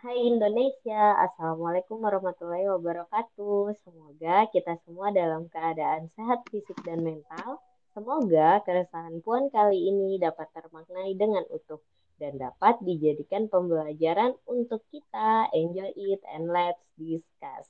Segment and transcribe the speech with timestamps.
[0.00, 3.76] Hai Indonesia, Assalamualaikum warahmatullahi wabarakatuh.
[3.84, 7.60] Semoga kita semua dalam keadaan sehat fisik dan mental.
[7.92, 11.84] Semoga keresahan Puan kali ini dapat termaknai dengan utuh
[12.16, 15.52] dan dapat dijadikan pembelajaran untuk kita.
[15.52, 17.68] Enjoy it and let's discuss.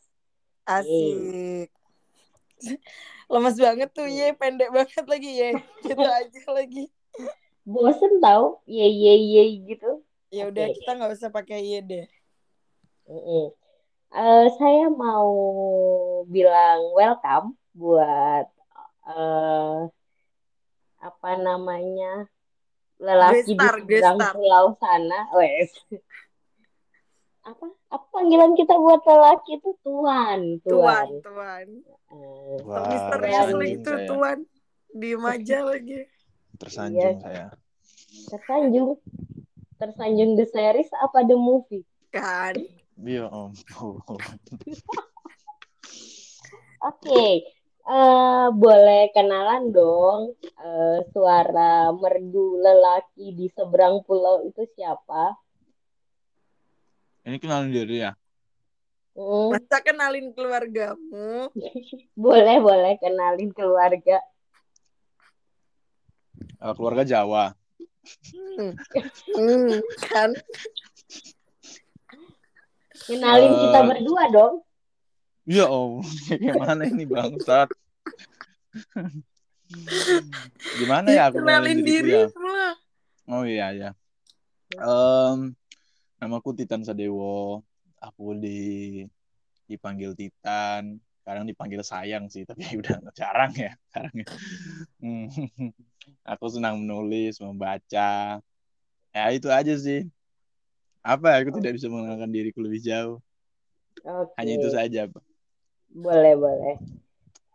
[0.70, 1.66] Asik.
[3.34, 4.30] Lemes banget tuh, ye.
[4.38, 5.50] Pendek banget lagi, ye.
[5.82, 6.86] Gitu aja lagi.
[7.66, 8.62] Bosen tau?
[8.70, 10.06] Ye, ye, ye gitu.
[10.30, 10.78] Ya udah, Oke.
[10.78, 12.06] kita nggak usah pakai ye deh.
[13.10, 13.50] Mm-mm.
[14.10, 15.30] Eh, saya mau
[16.26, 18.46] bilang welcome buat
[19.04, 19.78] eh,
[21.00, 22.26] apa namanya
[22.98, 24.32] lelaki di Gestar, seberang gestar.
[24.34, 25.20] pulau sana.
[25.32, 25.70] Wes.
[27.40, 31.66] Apa apa panggilan kita buat lelaki itu tuan, Tuan, tuan.
[32.60, 32.86] tuan.
[32.86, 33.08] Misterius
[33.48, 34.06] tersanjung gitu, saya.
[34.06, 34.38] tuan.
[34.90, 35.98] Diem aja lagi.
[36.56, 37.22] Tersanjung Iya.
[37.22, 37.46] saya.
[38.28, 38.98] tersanjung,
[39.76, 41.86] tersanjung the series apa the movie?
[42.10, 42.58] Kan?
[43.00, 43.52] Iya om.
[46.80, 47.44] Oke,
[47.88, 55.32] eh, boleh kenalan dong eh, suara merdu lelaki di seberang pulau itu siapa?
[57.24, 58.12] Ini kenalin diri ya.
[59.16, 61.52] Hmm, Masa kenalin keluargamu?
[62.24, 64.20] boleh boleh kenalin keluarga.
[66.40, 67.52] Eh, keluarga Jawa.
[68.32, 68.72] Hmm.
[69.36, 70.32] Hmm, kan?
[73.10, 74.54] Kenalin kita Eh, berdua dong.
[75.50, 75.98] Iya om.
[76.46, 77.66] Gimana ini bangsat?
[80.78, 82.26] Gimana ya aku kenalin diri ya?
[82.30, 82.74] lah.
[83.30, 83.90] Oh iya ya.
[84.74, 85.54] Em,
[86.22, 87.62] namaku Titan Sadewo.
[87.98, 89.02] Aku di
[89.66, 91.02] dipanggil Titan.
[91.26, 93.74] Kadang dipanggil sayang sih, tapi udah jarang ya.
[93.90, 94.26] Jarang ya.
[95.02, 95.26] Hmm.
[96.26, 98.38] Aku senang menulis, membaca.
[99.10, 100.06] Ya itu aja sih.
[101.00, 101.40] Apa?
[101.40, 103.18] Aku tidak bisa mengenalkan diriku lebih jauh.
[104.04, 105.08] Oke, Hanya itu saja.
[105.08, 105.24] Pak.
[105.90, 106.76] boleh boleh.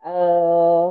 [0.04, 0.86] Eh,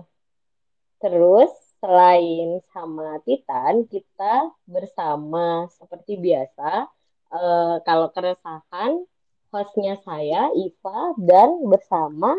[0.97, 6.89] terus selain sama Titan, kita bersama seperti biasa.
[7.35, 9.05] Eh, kalau keresahan,
[9.53, 12.33] hostnya saya Iva dan bersama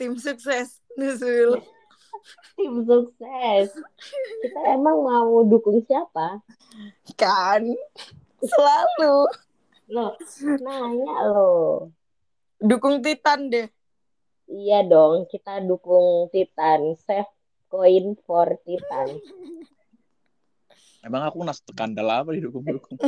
[0.00, 0.80] Tim sukses.
[0.96, 1.60] Nuzul.
[2.56, 3.68] tim sukses.
[4.40, 6.40] Kita emang mau dukung siapa?
[7.20, 7.68] Kan?
[8.40, 9.28] Selalu.
[9.90, 10.14] Loh,
[10.62, 11.90] nanya loh.
[12.62, 13.66] Dukung Titan deh.
[14.46, 16.94] Iya dong, kita dukung Titan.
[17.02, 17.30] Save
[17.66, 19.18] coin for Titan.
[21.02, 23.00] Emang aku nas skandal apa didukung-dukung?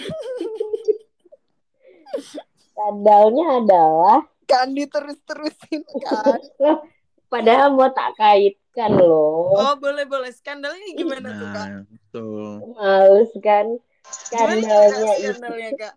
[2.73, 4.19] Skandalnya adalah,
[4.49, 6.41] Kan diterus-terusin kan.
[6.59, 6.83] loh,
[7.33, 9.55] padahal mau tak kaitkan loh.
[9.55, 10.33] Oh boleh boleh.
[10.35, 11.67] Skandalnya gimana tuh kak?
[11.69, 12.47] Nah, betul.
[12.75, 13.67] Males kan?
[13.77, 15.95] Tuh, Kak, Skandalnya itu, skandalnya kak?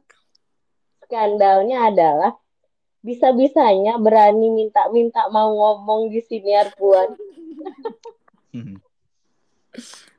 [1.06, 2.32] Skandalnya adalah
[3.06, 7.14] bisa-bisanya berani minta-minta mau ngomong di siniar Puan.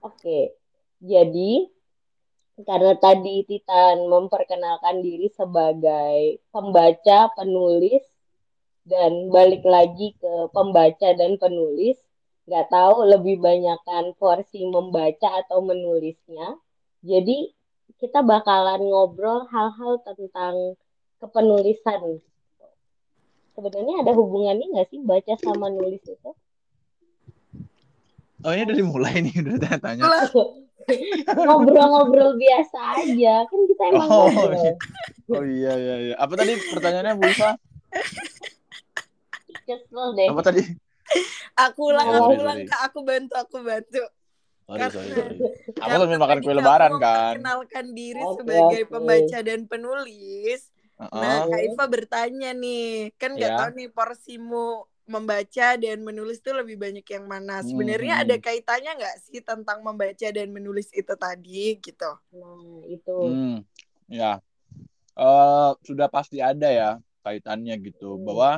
[0.06, 0.54] Oke,
[1.02, 1.66] jadi
[2.62, 8.00] karena tadi Titan memperkenalkan diri sebagai pembaca, penulis,
[8.86, 11.98] dan balik lagi ke pembaca dan penulis,
[12.46, 16.54] nggak tahu lebih banyakkan porsi membaca atau menulisnya.
[17.02, 17.50] Jadi
[17.96, 20.74] kita bakalan ngobrol hal-hal tentang
[21.22, 22.20] kepenulisan.
[23.56, 26.30] Sebenarnya ada hubungannya nggak sih baca sama nulis itu?
[28.44, 30.02] Oh ini dari mulai nih udah tanya-tanya.
[30.04, 30.28] Lah,
[31.34, 34.54] Ngobrol-ngobrol biasa aja, kan kita emang Oh, ngobrol.
[34.54, 34.72] iya.
[35.26, 36.14] Oh iya iya iya.
[36.14, 37.50] Apa tadi pertanyaannya Bu Iva?
[39.66, 40.28] Kesel deh.
[40.30, 40.62] Apa tadi?
[41.58, 44.02] aku ulang, aku Sorry, ulang kak, aku bantu, aku bantu.
[44.66, 45.36] Sorry, Karena- sorry, sorry.
[45.86, 47.38] Aku sambil makan kue lebaran kan.
[47.38, 48.90] memperkenalkan diri Oke, sebagai oke.
[48.90, 50.60] pembaca dan penulis.
[50.96, 51.40] Nah, Heeh.
[51.46, 53.58] Kak Iva bertanya nih, kan nggak Ya.
[53.62, 54.66] tahu nih porsimu
[55.06, 57.62] membaca dan menulis tuh lebih banyak yang mana?
[57.62, 58.22] Sebenarnya hmm.
[58.26, 62.10] ada kaitannya nggak sih tentang membaca dan menulis itu tadi gitu?
[62.34, 63.16] Nah, itu.
[63.22, 63.56] Hmm,
[64.08, 64.42] ya.
[65.14, 66.90] Eh sudah pasti ada ya
[67.22, 68.26] kaitannya gitu Hmm.
[68.26, 68.50] bahwa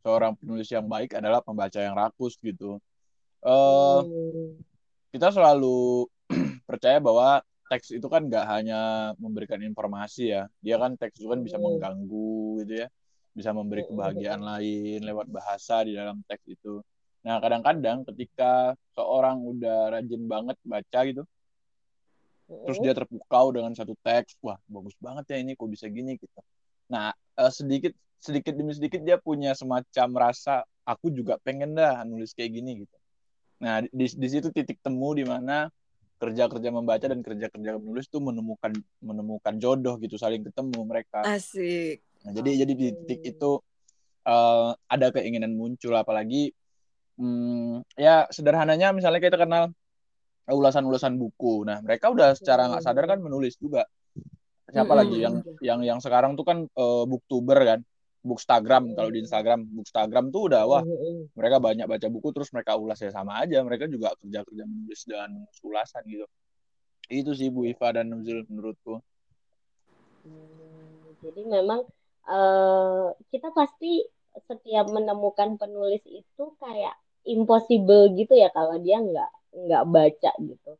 [0.00, 2.76] seorang penulis yang baik adalah pembaca yang rakus gitu.
[3.40, 4.60] Eh Hmm.
[5.12, 6.06] Kita selalu
[6.68, 8.76] percaya bahwa teks itu kan nggak hanya
[9.22, 10.42] memberikan informasi ya.
[10.64, 11.64] Dia kan teks itu kan bisa Hmm.
[11.64, 12.88] mengganggu gitu ya.
[13.36, 16.80] Bisa memberi Hmm, kebahagiaan lain lewat bahasa di dalam teks itu.
[17.26, 21.22] Nah, kadang-kadang ketika seorang udah rajin banget baca gitu,
[22.64, 22.84] terus Hmm.
[22.84, 26.40] dia terpukau dengan satu teks, wah bagus banget ya ini kok bisa gini gitu.
[26.92, 32.32] Nah, eh, sedikit sedikit demi sedikit dia punya semacam rasa aku juga pengen dah nulis
[32.36, 32.96] kayak gini gitu.
[33.58, 35.66] Nah, di, di situ titik temu di mana
[36.18, 41.22] kerja-kerja membaca dan kerja-kerja menulis tuh menemukan menemukan jodoh gitu, saling ketemu mereka.
[41.22, 42.02] Asik.
[42.26, 43.62] Nah, jadi jadi di titik itu
[44.26, 46.50] uh, ada keinginan muncul apalagi
[47.18, 49.70] hmm, ya sederhananya misalnya kita kenal
[50.48, 51.62] ulasan-ulasan buku.
[51.68, 53.84] Nah, mereka udah secara nggak sadar kan menulis juga.
[54.68, 55.00] Siapa hmm.
[55.00, 55.34] lagi yang
[55.64, 57.80] yang yang sekarang tuh kan uh, booktuber kan,
[58.22, 60.82] bookstagram kalau di Instagram, bookstagram tuh udah wah
[61.38, 63.62] mereka banyak baca buku terus mereka ulas ya sama aja.
[63.62, 65.30] Mereka juga kerja-kerja menulis dan
[65.62, 66.26] ulasan gitu.
[67.08, 69.00] Itu sih Bu Iva dan Nuzul menurutku.
[70.26, 71.86] Hmm, jadi memang
[72.28, 74.04] uh, kita pasti
[74.46, 76.94] setiap menemukan penulis itu kayak
[77.26, 79.30] impossible gitu ya kalau dia nggak
[79.66, 80.72] nggak baca gitu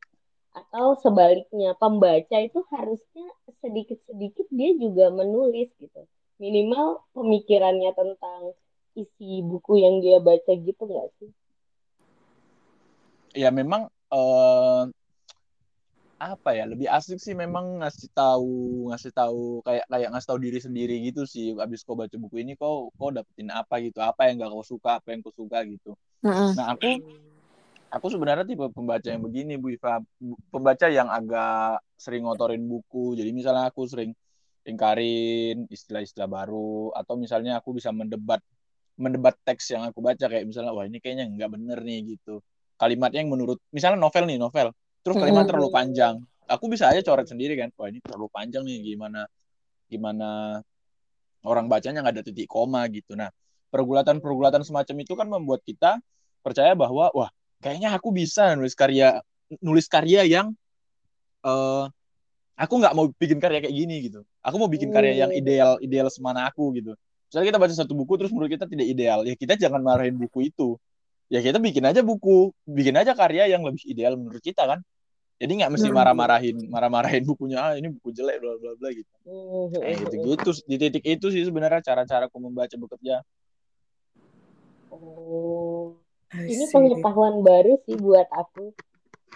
[0.54, 3.26] atau sebaliknya pembaca itu harusnya
[3.62, 6.02] sedikit-sedikit dia juga menulis gitu
[6.38, 8.54] minimal pemikirannya tentang
[8.94, 11.30] isi buku yang dia baca gitu nggak sih?
[13.38, 14.90] Ya memang uh,
[16.18, 20.58] apa ya lebih asik sih memang ngasih tahu ngasih tahu kayak kayak ngasih tahu diri
[20.58, 21.54] sendiri gitu sih.
[21.54, 24.98] Abis kau baca buku ini kau kau dapetin apa gitu apa yang gak kau suka
[24.98, 25.94] apa yang kau suka gitu.
[26.18, 26.50] Uh-uh.
[26.58, 26.98] nah aku
[27.94, 30.02] aku sebenarnya tipe pembaca yang begini Bu Iva.
[30.50, 33.14] Pembaca yang agak sering ngotorin buku.
[33.14, 34.10] Jadi misalnya aku sering
[34.68, 38.44] ingkarin istilah-istilah baru atau misalnya aku bisa mendebat
[39.00, 42.44] mendebat teks yang aku baca kayak misalnya wah ini kayaknya nggak bener nih gitu.
[42.78, 44.68] Kalimatnya yang menurut misalnya novel nih novel
[45.02, 46.20] terus kalimat terlalu panjang.
[46.48, 49.24] Aku bisa aja coret sendiri kan wah ini terlalu panjang nih gimana
[49.88, 50.60] gimana
[51.48, 53.16] orang bacanya nggak ada titik koma gitu.
[53.16, 53.32] Nah
[53.72, 56.00] pergulatan-pergulatan semacam itu kan membuat kita
[56.44, 57.30] percaya bahwa wah
[57.64, 59.20] kayaknya aku bisa nulis karya
[59.62, 60.52] nulis karya yang
[61.44, 61.88] uh,
[62.58, 66.08] aku nggak mau bikin karya kayak gini gitu aku mau bikin karya yang ideal ideal
[66.08, 66.96] semana aku gitu.
[67.28, 70.48] Misalnya kita baca satu buku terus menurut kita tidak ideal ya kita jangan marahin buku
[70.48, 70.80] itu.
[71.28, 74.80] Ya kita bikin aja buku bikin aja karya yang lebih ideal menurut kita kan.
[75.38, 79.12] Jadi nggak mesti marah-marahin marah-marahin bukunya ah ini buku jelek bla bla bla gitu.
[79.76, 83.22] Kayak gitu gitu di titik itu sih sebenarnya cara-cara aku membaca bekerja.
[84.88, 86.00] Oh
[86.34, 88.72] ini pengetahuan baru sih buat aku.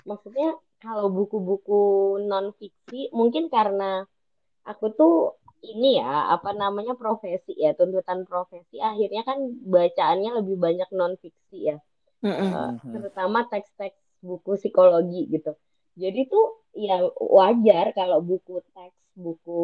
[0.09, 4.03] Maksudnya kalau buku-buku non fiksi mungkin karena
[4.67, 5.15] aku tuh
[5.63, 8.83] ini ya apa namanya profesi ya tuntutan profesi.
[8.83, 11.79] Akhirnya kan bacaannya lebih banyak non fiksi ya
[12.23, 12.51] mm-hmm.
[12.55, 15.55] uh, terutama teks-teks buku psikologi gitu.
[15.99, 19.63] Jadi tuh ya wajar kalau buku teks buku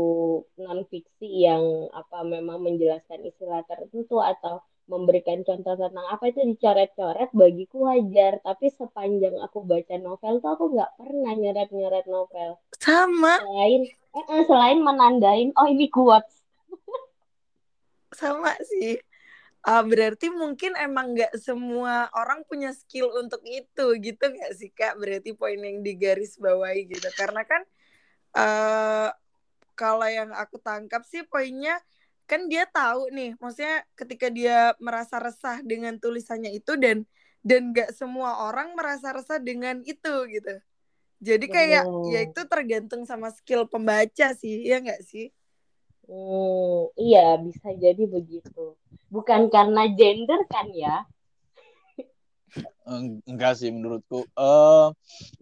[0.61, 7.31] non fiksi yang apa memang menjelaskan istilah tertentu atau memberikan contoh tentang apa itu dicoret-coret
[7.37, 8.40] bagiku wajar.
[8.40, 12.56] Tapi sepanjang aku baca novel tuh aku nggak pernah nyoret-nyoret novel.
[12.81, 13.38] Sama.
[13.44, 13.82] Selain
[14.17, 16.40] eh, selain menandain oh ini quotes.
[18.17, 18.96] Sama sih.
[19.69, 24.96] Uh, berarti mungkin emang nggak semua orang punya skill untuk itu gitu nggak sih kak?
[24.96, 27.05] Berarti poin yang digaris bawahi gitu.
[27.12, 27.62] Karena kan
[28.32, 29.12] uh,
[29.76, 31.76] kalau yang aku tangkap sih poinnya
[32.29, 37.09] kan dia tahu nih maksudnya ketika dia merasa resah dengan tulisannya itu dan
[37.41, 40.55] dan gak semua orang merasa resah dengan itu gitu.
[41.19, 42.07] Jadi kayak oh.
[42.13, 45.33] ya itu tergantung sama skill pembaca sih ya nggak sih?
[46.07, 48.77] Oh iya bisa jadi begitu.
[49.11, 51.09] Bukan karena gender kan ya?
[53.27, 54.25] Enggak sih menurutku.
[54.33, 54.95] Uh,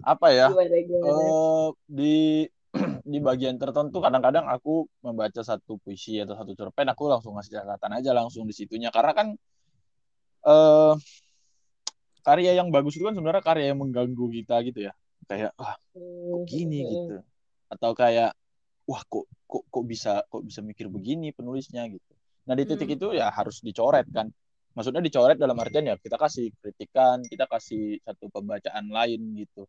[0.02, 0.46] apa ya?
[0.50, 1.06] Gimana, gimana?
[1.12, 2.48] Uh, di
[3.12, 7.92] di bagian tertentu kadang-kadang aku membaca satu puisi atau satu cerpen aku langsung ngasih catatan
[7.98, 8.92] aja langsung di situnya.
[8.92, 9.28] Karena kan
[10.46, 10.94] uh,
[12.22, 14.92] karya yang bagus itu kan sebenarnya karya yang mengganggu kita gitu ya.
[15.26, 17.16] Kayak wah kok gini gitu.
[17.70, 18.34] Atau kayak
[18.86, 22.12] wah kok kok kok bisa kok bisa mikir begini penulisnya gitu.
[22.46, 22.96] Nah di titik hmm.
[22.98, 24.30] itu ya harus dicoret kan.
[24.76, 29.64] Maksudnya dicoret dalam artian ya kita kasih kritikan kita kasih satu pembacaan lain gitu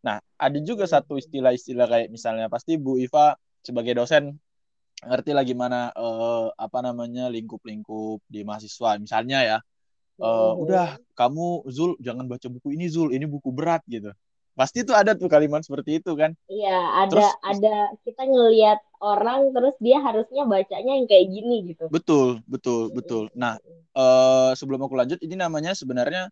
[0.00, 4.40] Nah, ada juga satu istilah-istilah kayak misalnya pasti Bu Iva sebagai dosen
[5.00, 9.00] ngerti lah gimana uh, apa namanya lingkup-lingkup di mahasiswa.
[9.00, 9.58] Misalnya ya,
[10.20, 10.64] uh, oh.
[10.64, 14.12] udah kamu Zul jangan baca buku ini Zul, ini buku berat gitu.
[14.52, 16.36] Pasti tuh ada tuh kalimat seperti itu kan?
[16.52, 21.88] Iya, ada terus, ada kita ngelihat orang terus dia harusnya bacanya yang kayak gini gitu.
[21.88, 23.32] Betul, betul, betul.
[23.32, 23.56] Nah,
[23.96, 26.28] uh, sebelum aku lanjut ini namanya sebenarnya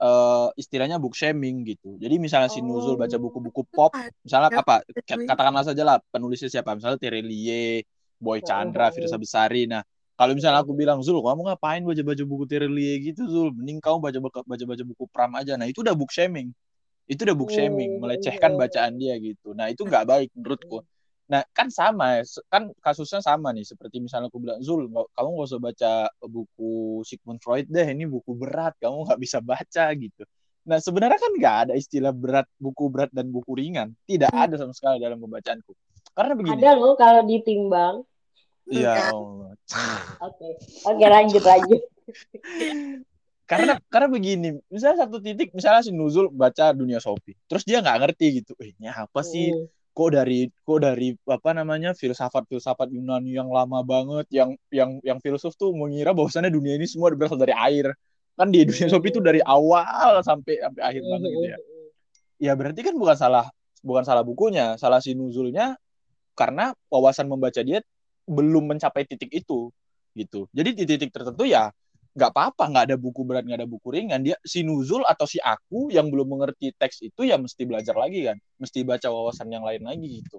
[0.00, 2.00] uh, istilahnya book shaming gitu.
[2.00, 2.54] Jadi misalnya oh.
[2.56, 3.20] si Nuzul baca oh.
[3.20, 3.92] buku-buku pop,
[4.24, 4.82] misalnya apa?
[5.04, 6.74] Katakanlah saja lah penulisnya siapa?
[6.74, 7.84] Misalnya Terelie,
[8.16, 8.92] Boy Chandra, oh.
[8.92, 9.68] Firsa Besari.
[9.68, 9.84] Nah,
[10.16, 13.48] kalau misalnya aku bilang Zul, kamu ngapain baca-baca buku Terelie gitu Zul?
[13.52, 15.54] Mending kamu baca baca-baca buku Pram aja.
[15.60, 16.52] Nah, itu udah book shaming.
[17.10, 19.52] Itu udah book shaming, oh, melecehkan bacaan dia gitu.
[19.52, 20.84] Nah, itu nggak baik menurutku.
[21.30, 23.62] Nah, kan sama, kan kasusnya sama nih.
[23.62, 25.92] Seperti misalnya aku bilang, Zul, kamu nggak usah baca
[26.26, 30.26] buku Sigmund Freud deh, ini buku berat, kamu nggak bisa baca gitu.
[30.66, 33.94] Nah, sebenarnya kan nggak ada istilah berat, buku berat dan buku ringan.
[34.10, 34.42] Tidak hmm.
[34.42, 35.70] ada sama sekali dalam pembacaanku.
[36.10, 36.54] Karena begini.
[36.58, 38.02] Ada loh kalau ditimbang.
[38.66, 39.14] Iya.
[40.18, 40.48] Oke,
[40.86, 41.82] oke lanjut lanjut.
[43.50, 47.98] karena karena begini, misalnya satu titik, misalnya si Nuzul baca dunia Sopi, terus dia nggak
[47.98, 49.50] ngerti gitu, eh ini apa sih?
[49.50, 49.66] Hmm.
[49.90, 55.18] Kok dari kok dari apa namanya filsafat filsafat Yunani yang lama banget, yang yang yang
[55.18, 57.90] filsuf tuh mengira bahwasannya dunia ini semua berasal dari air.
[58.38, 61.58] Kan di dunia Sopi itu dari awal sampai sampai akhir banget gitu ya.
[62.40, 63.46] Ya berarti kan bukan salah
[63.82, 65.76] bukan salah bukunya, salah si Nuzulnya
[66.38, 67.84] karena wawasan membaca dia
[68.24, 69.74] belum mencapai titik itu
[70.14, 70.46] gitu.
[70.54, 71.68] Jadi di titik tertentu ya
[72.10, 74.20] nggak apa-apa, nggak ada buku berat, nggak ada buku ringan.
[74.26, 78.26] Dia si Nuzul atau si aku yang belum mengerti teks itu ya mesti belajar lagi
[78.26, 80.38] kan, mesti baca wawasan yang lain lagi gitu.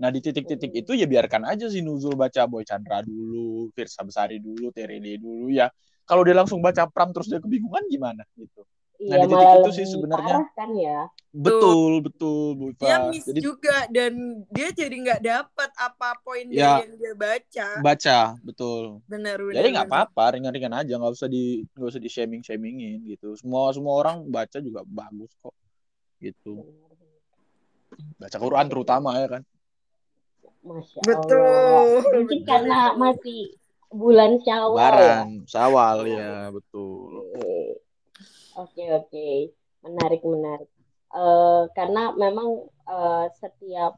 [0.00, 4.40] Nah di titik-titik itu ya biarkan aja si Nuzul baca Boy Chandra dulu, Firsa Besari
[4.40, 5.68] dulu, Terele dulu ya.
[6.08, 8.64] Kalau dia langsung baca Pram terus dia kebingungan gimana gitu.
[9.00, 10.36] Nah, Iya di titik itu sih sebenarnya.
[10.52, 11.08] kan ya.
[11.32, 12.84] Betul, betul, Bu Iva.
[12.84, 14.12] Dia miss Jadi juga dan
[14.52, 16.84] dia jadi nggak dapat apa poin Ya.
[16.84, 17.68] yang dia baca.
[17.80, 19.00] baca, betul.
[19.08, 19.56] Benar benar.
[19.56, 23.32] Jadi nggak apa-apa, ringan-ringan aja, nggak usah di nggak usah di shaming shamingin gitu.
[23.40, 25.54] Semua semua orang baca juga bagus kok,
[26.20, 26.66] gitu.
[28.20, 29.42] Baca Quran terutama ya kan.
[30.60, 31.40] Masya Betul.
[31.40, 32.04] Allah.
[32.20, 33.54] Mungkin karena masih
[33.88, 34.76] bulan Syawal ya.
[34.76, 37.19] Lebaran, Sawal ya betul.
[38.58, 39.54] Oke oke,
[39.86, 40.70] menarik menarik.
[41.10, 43.94] Eh, karena memang eh, setiap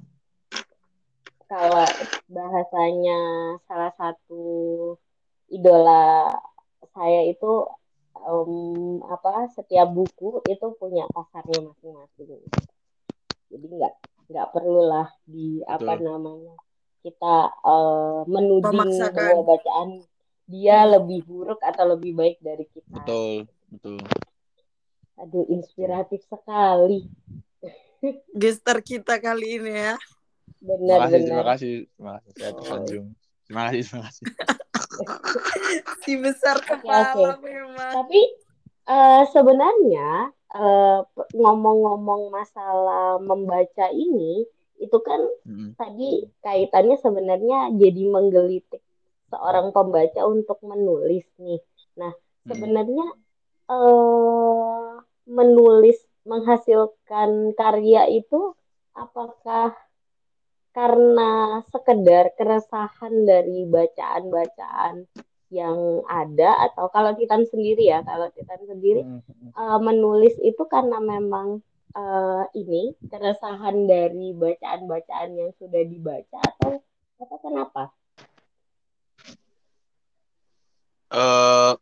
[1.49, 1.85] kalau
[2.32, 3.21] bahasanya
[3.68, 4.44] salah satu
[5.52, 6.32] idola
[6.97, 7.68] saya itu
[8.16, 8.52] em,
[9.04, 12.40] apa setiap buku itu punya pasarnya masing-masing.
[13.52, 13.94] Jadi nggak
[14.32, 16.09] nggak perlulah di apa Betul.
[16.09, 16.56] namanya
[17.04, 20.00] kita eh, menuding bahwa bacaan
[20.49, 22.97] dia lebih buruk atau lebih baik dari kita.
[22.97, 24.00] Betul, betul.
[25.21, 27.07] Aduh, inspiratif sekali.
[28.40, 29.95] Gester kita kali ini ya.
[30.62, 31.47] Terima kasih, terima Benar-benar.
[31.52, 32.33] kasih, terima kasih.
[32.38, 33.07] Saya tersanjung.
[33.47, 34.25] Terima kasih, terima kasih.
[36.02, 37.42] Si besar kepala oke.
[37.42, 37.92] memang.
[38.02, 38.21] Tapi
[38.88, 40.31] eh, sebenarnya
[41.12, 44.45] pe- ngomong-ngomong masalah membaca ini,
[44.78, 45.78] itu kan Mm-mm.
[45.78, 48.83] tadi kaitannya sebenarnya jadi menggelitik
[49.31, 51.62] seorang pembaca untuk menulis nih.
[51.97, 52.12] Nah,
[52.45, 53.07] sebenarnya
[53.71, 54.92] eh,
[55.26, 58.55] menulis menghasilkan karya itu
[58.95, 59.75] apakah
[60.73, 65.05] karena sekedar keresahan dari bacaan-bacaan
[65.52, 69.52] yang ada atau kalau Titan sendiri ya, kalau Titan sendiri Mm-mm.
[69.52, 71.61] eh, menulis itu karena memang
[71.93, 76.81] eh, ini keresahan dari bacaan-bacaan yang sudah dibaca atau
[77.21, 77.93] atau kenapa?
[81.12, 81.73] eh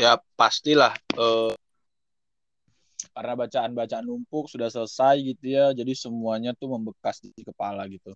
[0.00, 1.52] ya pastilah eh
[3.16, 8.12] karena bacaan-bacaan numpuk sudah selesai gitu ya jadi semuanya tuh membekas di kepala gitu.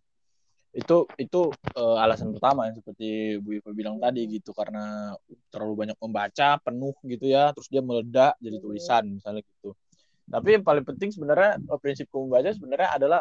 [0.76, 1.40] Itu itu
[1.72, 5.16] eh, alasan pertama yang seperti Bu Iva bilang tadi gitu karena
[5.48, 9.72] terlalu banyak membaca penuh gitu ya terus dia meledak jadi tulisan misalnya gitu.
[10.30, 13.20] Tapi yang paling penting sebenarnya eh, prinsipku membaca sebenarnya adalah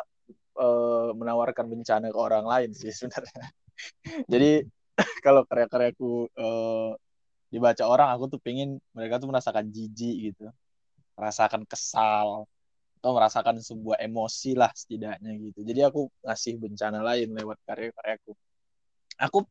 [0.60, 3.48] eh, menawarkan bencana ke orang lain sih sebenarnya.
[4.32, 4.68] Jadi
[5.26, 6.92] kalau karya-karyaku eh,
[7.50, 10.52] dibaca orang aku tuh pengen mereka tuh merasakan jijik gitu
[11.20, 12.48] merasakan kesal
[13.00, 15.60] atau merasakan sebuah emosi lah setidaknya gitu.
[15.68, 18.32] Jadi aku ngasih bencana lain lewat karya-karyaku
[19.20, 19.44] aku.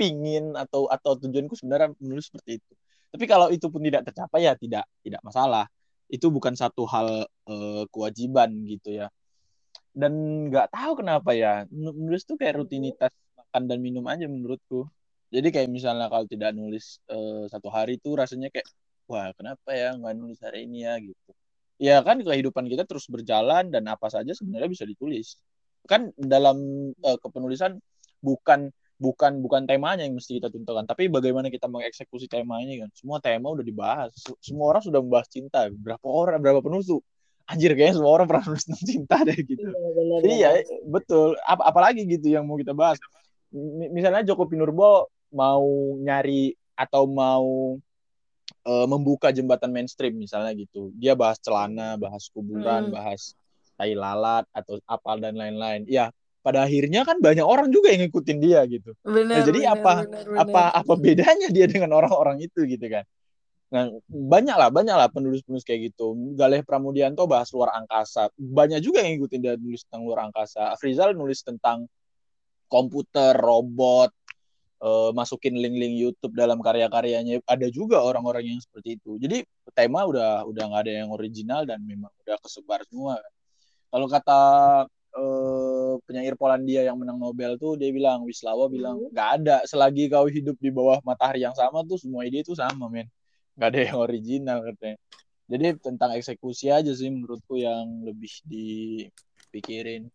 [0.00, 2.72] Pingin atau atau tujuanku sebenarnya menulis seperti itu.
[3.12, 5.68] Tapi kalau itu pun tidak tercapai ya tidak tidak masalah.
[6.08, 9.12] Itu bukan satu hal eh, kewajiban gitu ya.
[9.92, 10.12] Dan
[10.48, 14.88] nggak tahu kenapa ya menulis tuh kayak rutinitas makan dan minum aja menurutku.
[15.28, 18.64] Jadi kayak misalnya kalau tidak nulis eh, satu hari itu rasanya kayak
[19.10, 20.94] wah kenapa ya nggak nulis hari ini ya?
[21.02, 21.30] Gitu.
[21.82, 25.42] Ya kan kehidupan kita terus berjalan dan apa saja sebenarnya bisa ditulis.
[25.90, 26.56] Kan dalam
[26.94, 27.82] eh, kepenulisan
[28.22, 32.90] bukan bukan bukan temanya yang mesti kita tentukan tapi bagaimana kita mengeksekusi temanya kan.
[32.94, 35.66] Semua tema udah dibahas semua orang sudah membahas cinta.
[35.72, 37.02] Berapa orang berapa penulis tuh
[37.50, 39.66] anjir kayaknya semua orang pernah nulis tentang cinta deh gitu.
[39.66, 40.48] Iya, benar, Iya,
[40.86, 41.34] betul.
[41.42, 43.02] Ap apalagi gitu yang mau kita bahas.
[43.50, 45.66] M- misalnya Joko Pinurbo mau
[45.98, 47.74] nyari atau mau
[48.66, 50.92] eh, membuka jembatan mainstream misalnya gitu.
[50.96, 52.94] Dia bahas celana, bahas kuburan, Hmm.
[52.94, 53.32] bahas
[53.80, 55.88] tai lalat atau apa dan lain-lain.
[55.88, 56.12] Ya,
[56.44, 58.92] pada akhirnya kan banyak orang juga yang ngikutin dia gitu.
[59.04, 59.40] Benar.
[59.40, 60.80] Nah, jadi benar, apa benar, apa benar.
[60.84, 63.04] apa bedanya dia dengan orang-orang itu gitu kan?
[63.70, 66.12] Nah, banyak lah, banyak lah penulis-penulis kayak gitu.
[66.34, 68.26] Galeh Pramudianto bahas luar angkasa.
[68.34, 70.74] Banyak juga yang ngikutin dia nulis tentang luar angkasa.
[70.74, 71.86] Afrizal nulis tentang
[72.66, 74.10] komputer, robot,
[74.80, 77.40] eh, masukin link-link YouTube dalam karya-karyanya.
[77.44, 79.16] Ada juga orang-orang yang seperti itu.
[79.20, 79.44] Jadi
[79.76, 83.20] tema udah udah nggak ada yang original dan memang udah kesebar semua.
[83.90, 84.40] Kalau kata
[85.16, 89.10] uh, penyair Polandia yang menang Nobel tuh dia bilang Wisława bilang Hmm.
[89.10, 92.86] nggak ada selagi kau hidup di bawah matahari yang sama tuh semua ide itu sama
[92.86, 93.06] men
[93.58, 94.96] nggak ada yang original katanya
[95.50, 100.06] jadi tentang eksekusi aja sih menurutku yang lebih dipikirin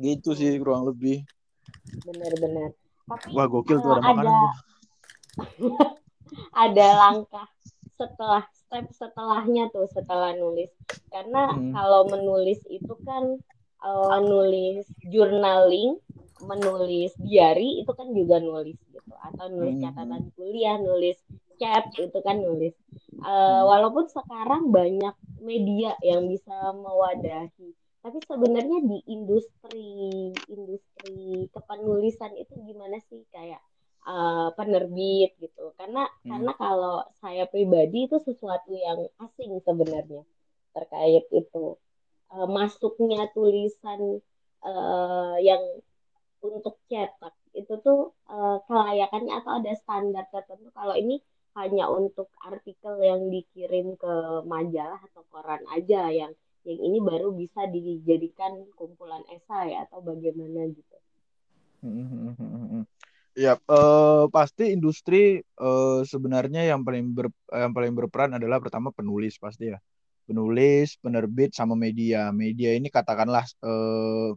[0.00, 1.24] gitu sih kurang lebih
[2.06, 2.70] Benar-benar.
[3.08, 4.50] Tapi wah gokil tuh eh, ada makanan ada
[6.64, 7.48] ada langkah
[7.98, 10.70] setelah step setelahnya tuh setelah nulis
[11.14, 11.72] karena Hmm.
[11.74, 13.24] kalau menulis itu kan
[13.88, 15.96] eh, nulis journaling
[16.42, 19.82] menulis diary itu kan juga nulis gitu atau nulis Hmm.
[19.82, 21.16] catatan kuliah nulis
[21.60, 22.74] chat itu kan nulis
[23.26, 23.66] Eh, Hmm.
[23.70, 27.74] walaupun sekarang banyak media yang bisa mewadahi
[28.06, 33.26] tapi sebenarnya di industri industri kepenulisan itu gimana sih?
[33.34, 33.58] Kayak
[34.06, 35.74] uh, penerbit gitu.
[35.74, 36.30] Karena Hmm.
[36.30, 40.22] karena kalau saya pribadi itu sesuatu yang asing sebenarnya
[40.70, 41.74] terkait itu.
[42.30, 44.22] Uh, masuknya tulisan
[44.62, 45.62] uh, yang
[46.46, 50.70] untuk cetak itu tuh uh, kelayakannya atau ada standar tertentu.
[50.70, 51.18] Kalau ini
[51.58, 54.14] hanya untuk artikel yang dikirim ke
[54.46, 56.30] majalah atau koran aja yang
[56.66, 60.96] yang ini baru bisa dijadikan kumpulan esai atau bagaimana gitu.
[63.36, 69.38] Ya, eh, pasti industri eh, sebenarnya yang paling ber, yang paling berperan adalah pertama penulis
[69.38, 69.78] pasti ya.
[70.26, 72.34] Penulis, penerbit sama media.
[72.34, 74.30] Media ini katakanlah eh,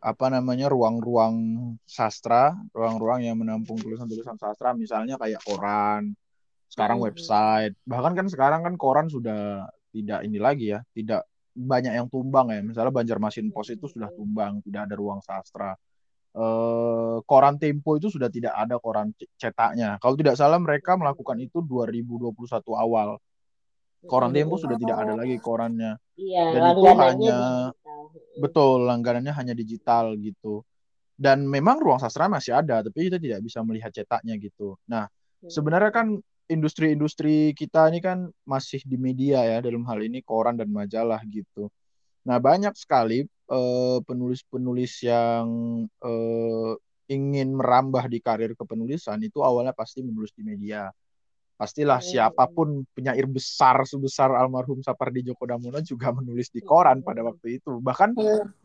[0.00, 1.36] apa namanya ruang-ruang
[1.82, 6.14] sastra, ruang-ruang yang menampung tulisan-tulisan sastra misalnya kayak koran,
[6.70, 7.10] sekarang Hmm.
[7.10, 7.74] website.
[7.84, 9.66] Bahkan kan sekarang kan koran sudah
[9.96, 11.24] tidak ini lagi ya, tidak
[11.56, 12.60] banyak yang tumbang ya.
[12.60, 15.72] Misalnya Banjarmasin Post itu sudah tumbang, tidak ada ruang sastra
[16.36, 19.08] eh, koran Tempo itu sudah tidak ada koran
[19.40, 19.96] cetaknya.
[19.96, 22.28] Kalau tidak salah mereka melakukan itu 2021
[22.76, 23.16] awal.
[24.04, 25.96] Koran Tempo sudah tidak ada lagi korannya.
[26.20, 28.00] Iya, Dan itu hanya- digital.
[28.36, 30.60] Betul, langganannya hanya digital gitu.
[31.16, 34.76] Dan memang ruang sastra masih ada, tapi kita tidak bisa melihat cetaknya gitu.
[34.84, 35.48] Nah, Hmm.
[35.48, 40.70] sebenarnya kan industri-industri kita ini kan masih di media ya dalam hal ini koran dan
[40.70, 41.70] majalah gitu.
[42.26, 45.46] Nah banyak sekali eh, penulis-penulis yang
[45.86, 46.72] eh,
[47.06, 50.90] ingin merambah di karir kepenulisan itu awalnya pasti menulis di media.
[51.56, 52.08] Pastilah Hmm.
[52.12, 57.56] siapa pun penyair besar sebesar almarhum Sapardi Djoko Damono juga menulis di koran pada waktu
[57.56, 57.80] itu.
[57.80, 58.12] Bahkan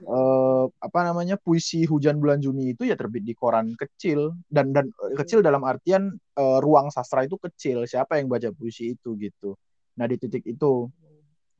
[0.04, 4.92] eh, apa namanya puisi Hujan Bulan Juni itu ya terbit di koran kecil dan dan
[4.92, 7.88] eh, kecil dalam artian eh, ruang sastra itu kecil.
[7.88, 9.56] Siapa yang baca puisi itu gitu.
[9.96, 10.92] Nah di titik itu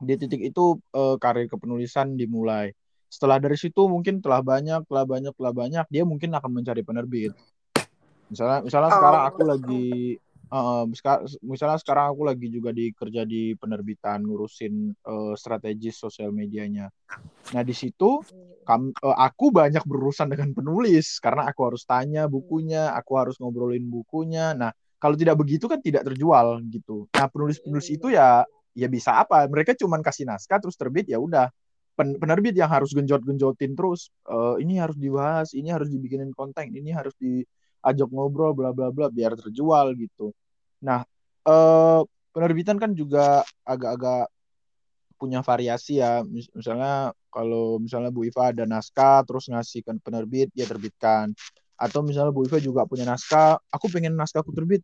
[0.04, 2.76] di titik itu eh, karir kepenulisan dimulai.
[3.08, 7.32] Setelah dari situ mungkin telah banyak, telah banyak, telah banyak, dia mungkin akan mencari penerbit.
[8.32, 8.96] Misalnya, misalnya Oh.
[8.96, 9.86] sekarang aku lagi,
[10.92, 16.92] seka- misalnya sekarang aku lagi juga di kerja di penerbitan ngurusin eh, strategi sosial medianya.
[17.56, 18.20] Nah di situ
[18.68, 23.88] kam- eh, aku banyak berurusan dengan penulis karena aku harus tanya bukunya, aku harus ngobrolin
[23.88, 24.52] bukunya.
[24.52, 27.08] Nah kalau tidak begitu kan tidak terjual gitu.
[27.16, 28.44] Nah penulis-penulis itu ya
[28.76, 29.44] ya bisa apa?
[29.48, 31.48] Mereka cuman kasih naskah terus terbit ya udah.
[31.92, 36.88] Pen- penerbit yang harus genjot-genjotin terus eh, ini harus dibahas, ini harus dibikinin konten, ini
[36.92, 40.32] harus diajak ngobrol bla bla bla biar terjual gitu.
[40.86, 41.00] Nah,
[41.48, 42.00] eh
[42.34, 44.28] penerbitan kan juga agak-agak
[45.20, 46.22] punya variasi ya.
[46.26, 51.32] Mis- Misalnya kalau misalnya Bu Iva ada naskah terus ngasih ke penerbit dia terbitkan.
[51.78, 54.82] Atau misalnya Bu Iva juga punya naskah, aku pengen naskahku terbit.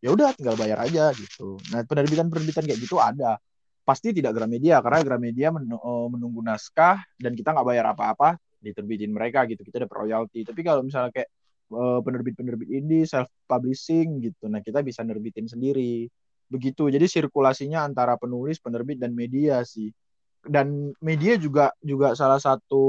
[0.00, 1.60] Ya udah tinggal bayar aja gitu.
[1.74, 3.36] Nah, penerbitan-penerbitan kayak gitu ada.
[3.84, 9.10] Pasti tidak Gramedia karena Gramedia men- eh, menunggu naskah dan kita nggak bayar apa-apa diterbitin
[9.12, 9.60] mereka gitu.
[9.66, 10.40] Kita dapat royalti.
[10.46, 11.28] Tapi kalau misalnya kayak
[11.70, 14.50] penerbit-penerbit indie self publishing gitu.
[14.50, 16.10] Nah, kita bisa nerbitin sendiri.
[16.50, 16.90] Begitu.
[16.90, 19.94] Jadi sirkulasinya antara penulis, penerbit dan media sih.
[20.40, 22.80] Dan media juga juga salah satu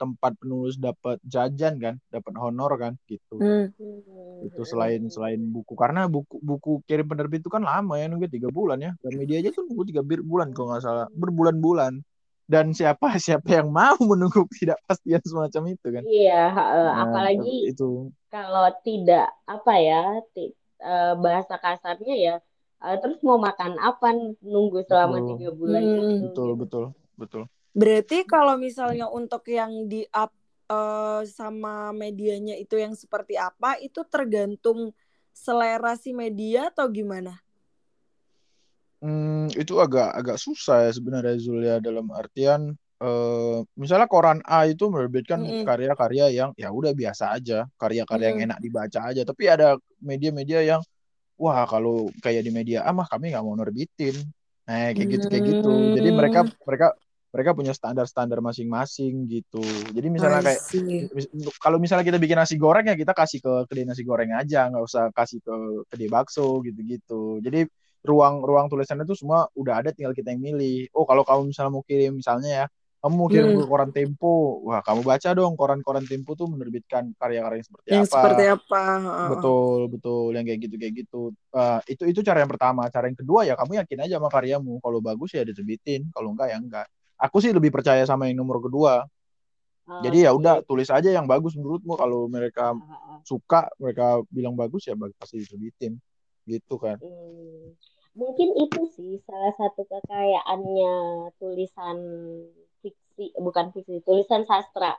[0.00, 3.36] tempat penulis dapat jajan kan, dapat honor kan gitu.
[3.36, 3.68] Hmm.
[4.48, 8.48] Itu selain selain buku karena buku buku kirim penerbit itu kan lama ya nunggu tiga
[8.48, 8.96] bulan ya.
[9.04, 12.00] Dan media aja tuh nunggu tiga bulan kalau nggak salah, berbulan-bulan.
[12.52, 16.04] Dan siapa siapa yang mau menunggu tidak pastian semacam itu kan.
[16.08, 16.32] Iya,
[16.82, 17.84] Nah, apalagi itu
[18.32, 19.94] kalau tidak apa ya,
[20.34, 20.54] ti-
[20.86, 22.32] eh, bahasa kasarnya ya,
[22.84, 24.06] eh, terus mau makan apa
[24.52, 25.28] nunggu selama Betul.
[25.28, 26.00] tiga bulan Hmm.
[26.00, 26.60] itu betul gitu.
[26.60, 26.84] betul
[27.20, 27.42] betul.
[27.76, 30.32] Berarti kalau misalnya untuk yang di up
[30.72, 34.90] eh, sama medianya itu yang seperti apa, itu tergantung
[35.36, 37.45] selera si media atau gimana?
[39.04, 42.72] Hmm, itu agak agak susah ya sebenarnya Zulia dalam artian
[43.04, 45.64] eh, misalnya koran A itu menerbitkan Mm-mm.
[45.68, 48.46] karya-karya yang ya udah biasa aja, karya-karya yang Mm.
[48.48, 49.20] enak dibaca aja.
[49.28, 50.80] Tapi ada media-media yang
[51.40, 54.16] wah kalau kayak di media A mah kami nggak mau nerbitin.
[54.68, 55.68] Nah, kayak gitu kayak gitu.
[55.96, 56.52] Jadi mereka Hmm.
[56.68, 56.86] mereka
[57.34, 59.60] mereka punya standar-standar masing-masing gitu.
[59.92, 60.62] Jadi misalnya kayak
[61.60, 64.84] kalau misalnya kita bikin nasi goreng ya kita kasih ke kedai nasi goreng aja, nggak
[64.88, 65.54] usah kasih ke
[65.92, 67.38] kedai bakso gitu-gitu.
[67.44, 67.68] Jadi
[68.06, 70.88] ruang ruang tulisannya itu semua udah ada, tinggal kita yang milih.
[70.94, 72.66] Oh kalau kamu misalnya mau kirim misalnya ya,
[73.02, 73.60] kamu mau kirim Hmm.
[73.60, 74.32] ke koran Tempo,
[74.66, 78.14] wah kamu baca dong koran-koran Tempo tuh menerbitkan karya-karya yang seperti Yang apa.
[78.14, 78.82] seperti apa?
[78.96, 79.28] Heeh.
[79.36, 80.28] Betul, betul.
[80.34, 81.20] Yang kayak gitu, kayak gitu.
[81.52, 82.82] Eh, itu itu cara yang pertama.
[82.88, 84.78] Cara yang kedua ya kamu yakin aja sama karyamu.
[84.80, 86.86] Kalau bagus ya diterbitin, kalau enggak ya enggak.
[87.18, 89.06] Aku sih lebih percaya sama yang nomor kedua.
[89.86, 91.94] Jadi ya udah tulis aja yang bagus menurutmu.
[91.94, 93.18] Kalau mereka Ah, ah, ah.
[93.22, 95.94] suka, mereka bilang bagus ya pasti diterbitin.
[96.42, 96.98] Gitu kan.
[96.98, 97.70] Hmm.
[98.20, 100.92] Mungkin itu sih salah satu kekayaannya
[101.40, 101.98] tulisan
[102.82, 104.92] fiksi, bukan fiksi, tulisan sastra.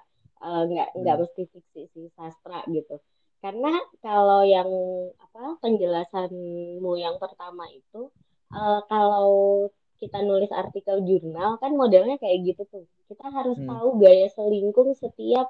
[0.46, 1.22] Eh, nggak nggak Hmm.
[1.26, 2.96] mesti fiksi sih, sastra gitu.
[3.44, 3.70] Karena
[4.06, 4.70] kalau yang
[5.26, 8.02] apa penjelasanmu yang pertama itu,
[8.54, 9.28] eh, kalau
[10.02, 12.86] kita nulis artikel jurnal kan modelnya kayak gitu tuh.
[13.10, 13.68] Kita harus Hmm.
[13.70, 15.48] tahu gaya selingkung setiap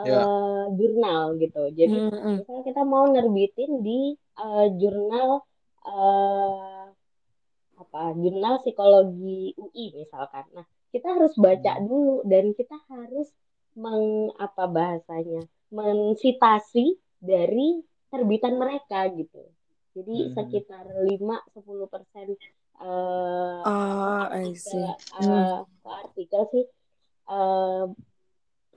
[0.00, 0.22] Ya.
[0.24, 1.62] eh, jurnal gitu.
[1.78, 2.36] Jadi Hmm, hmm.
[2.40, 3.98] misalnya kita mau nerbitin di
[4.40, 5.30] eh, jurnal
[5.90, 6.49] eh,
[7.90, 10.46] apa jurnal psikologi UI misalkan.
[10.54, 10.62] Nah,
[10.94, 11.86] kita harus baca Hmm.
[11.90, 13.26] dulu dan kita harus
[13.74, 15.42] meng apa bahasanya
[15.74, 19.42] mensitasi dari terbitan mereka gitu.
[19.98, 20.34] Jadi Hmm.
[20.38, 22.38] sekitar 5-10 persen
[22.78, 23.90] apa
[24.38, 24.86] I artikel see.
[25.18, 25.66] Hmm.
[25.84, 26.64] artikel sih
[27.30, 27.84] eh,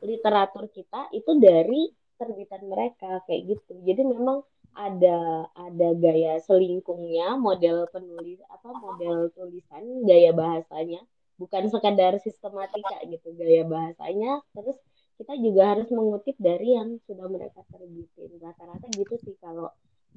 [0.03, 3.73] literatur kita itu dari terbitan mereka kayak gitu.
[3.85, 4.41] Jadi memang
[4.73, 11.01] ada ada gaya selingkungnya, model penulis apa model tulisan, gaya bahasanya,
[11.37, 14.41] bukan sekadar sistematika gitu gaya bahasanya.
[14.57, 14.77] Terus
[15.21, 18.33] kita juga harus mengutip dari yang sudah mereka terbitin.
[18.41, 19.69] Rata-rata gitu sih kalau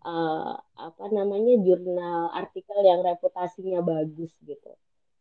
[0.05, 4.73] eh, apa namanya jurnal artikel yang reputasinya bagus gitu.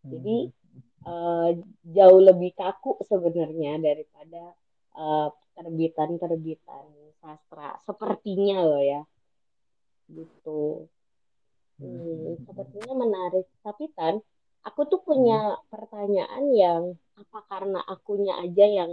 [0.07, 0.47] Jadi
[1.07, 1.49] eh,
[1.91, 4.43] jauh lebih kaku sebenarnya daripada
[4.95, 6.85] eh, terbitan-terbitan
[7.19, 9.01] sastra sepertinya loh ya
[10.09, 10.89] gitu.
[11.81, 13.45] Hmm, sepertinya menarik.
[13.61, 14.21] Tapi Tan
[14.65, 16.83] aku tuh punya pertanyaan yang
[17.15, 18.91] apa karena akunya aja yang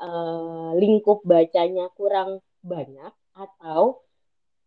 [0.00, 4.00] eh, lingkup bacanya kurang banyak atau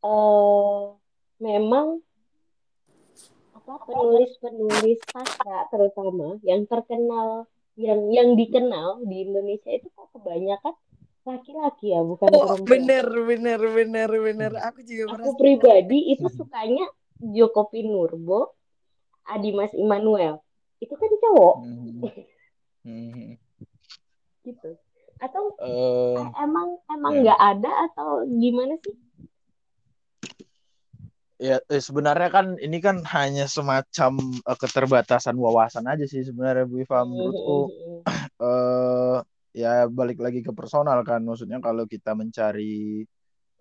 [0.05, 0.83] eh,
[1.41, 1.99] memang
[3.63, 7.47] apa penulis-penulis sastra terutama yang terkenal
[7.79, 10.75] yang yang dikenal di Indonesia itu kok kebanyakan
[11.23, 12.67] laki-laki ya bukan Oh, perempuan.
[12.67, 14.51] bener, bener, bener, bener.
[14.59, 15.39] Aku juga Aku merasa.
[15.39, 16.85] pribadi itu sukanya
[17.19, 18.51] Joko Pinurbo,
[19.27, 20.43] Adimas Immanuel.
[20.83, 22.03] Itu kan cowok Hmm.
[22.83, 23.39] Hmm.
[24.47, 24.75] gitu.
[25.23, 27.19] Atau eh, emang emang ya.
[27.23, 28.91] nggak ada atau gimana sih?
[31.39, 36.83] Ya, eh, sebenarnya kan ini kan hanya semacam eh, keterbatasan wawasan aja sih sebenarnya Bu
[36.83, 37.57] Iva menurutku
[38.43, 39.17] eh
[39.53, 43.05] ya balik lagi ke personal kan maksudnya kalau kita mencari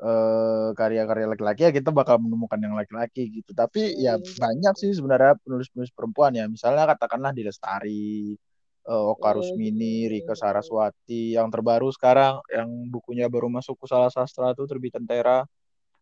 [0.02, 3.54] eh karya-karya laki-laki ya kita bakal menemukan yang laki-laki gitu.
[3.54, 4.26] Tapi ya Hmm.
[4.40, 6.50] banyak sih sebenarnya penulis-penulis perempuan ya.
[6.50, 8.34] Misalnya katakanlah di Lestari,
[8.82, 9.38] eh, Oka Hmm.
[9.38, 15.06] Rusmini, Rika Saraswati, yang terbaru sekarang yang bukunya baru masuk ke Salah Sastra tuh terbitan
[15.06, 15.46] Tera,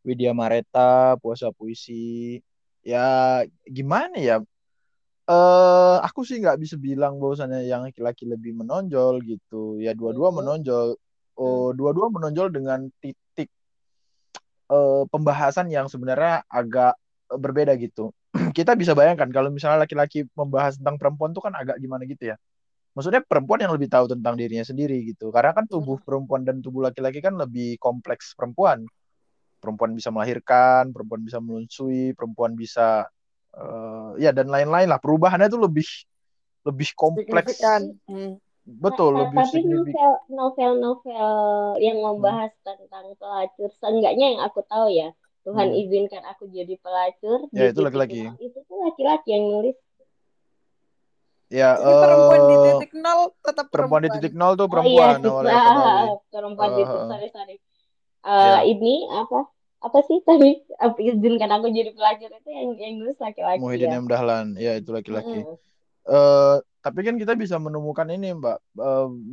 [0.00, 2.40] Widya Mareta, Puasa Puisi.
[2.80, 4.40] Ya gimana ya?
[5.30, 9.78] Eh, aku sih nggak bisa bilang bahwasannya yang laki-laki lebih menonjol gitu.
[9.78, 10.98] Ya dua-dua menonjol.
[11.38, 13.46] Oh, dua-dua menonjol dengan titik
[14.74, 16.98] eh, pembahasan yang sebenarnya agak
[17.30, 18.10] eh, berbeda gitu.
[18.58, 22.36] Kita bisa bayangkan kalau misalnya laki-laki membahas tentang perempuan tuh kan agak gimana gitu ya.
[22.98, 25.30] Maksudnya perempuan yang lebih tahu tentang dirinya sendiri gitu.
[25.30, 28.82] Karena kan tubuh perempuan dan tubuh laki-laki kan lebih kompleks perempuan.
[29.62, 33.06] Perempuan bisa melahirkan, perempuan bisa menyusui, perempuan bisa
[34.18, 34.98] ya dan lain-lain lah.
[34.98, 35.86] Perubahannya tuh lebih
[36.66, 37.56] lebih kompleks.
[37.56, 37.82] Signifikan.
[38.08, 38.32] Hmm.
[38.70, 41.30] Betul, Ta- lebih Tapi novel novel-novel
[41.82, 45.10] yang membahas tentang pelacur, seenggaknya yang aku tahu ya,
[45.42, 45.80] Tuhan Hmm.
[45.80, 48.20] izinkan aku jadi pelacur Ya, di itu titik laki-laki.
[48.38, 49.76] itu tuh laki-laki yang nulis.
[51.50, 54.22] Ya, Jadi perempuan di titik nol tetap perempuan di perempuan.
[54.22, 55.58] titik nol tuh Oh iya, perempuan titik awalnya
[56.30, 57.54] perempuan Eh, titik eh, sorry sorry.
[58.22, 58.54] ya.
[58.54, 59.38] Eh, ini apa
[59.80, 60.60] apa sih tadi?
[61.00, 64.00] Izinkan aku jadi pelacur itu yang yang nulis laki-laki Muhyiddin ya.
[64.00, 64.06] M.
[64.08, 65.40] Dahlan, ya itu laki-laki.
[65.44, 65.56] Mm-mm.
[66.10, 68.56] eh tapi kan kita bisa menemukan ini Mbak,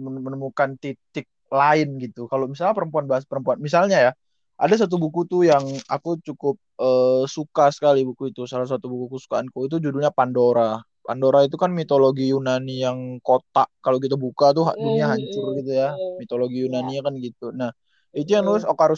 [0.04, 2.28] men- menemukan titik lain gitu.
[2.28, 4.12] Kalau misalnya perempuan bahas perempuan, misalnya ya,
[4.60, 8.44] ada satu buku tuh yang aku cukup eh, suka sekali buku itu.
[8.44, 10.84] Salah satu buku kesukaanku itu judulnya Pandora.
[11.08, 13.72] Pandora itu kan mitologi Yunani yang kotak.
[13.80, 15.96] Kalau kita buka tuh dunia hancur gitu ya.
[16.20, 16.64] Mitologi Ya.
[16.68, 17.56] Yunani kan gitu.
[17.56, 17.72] Nah,
[18.12, 18.76] itu yang nulis Mm-mm.
[18.76, 18.92] Oka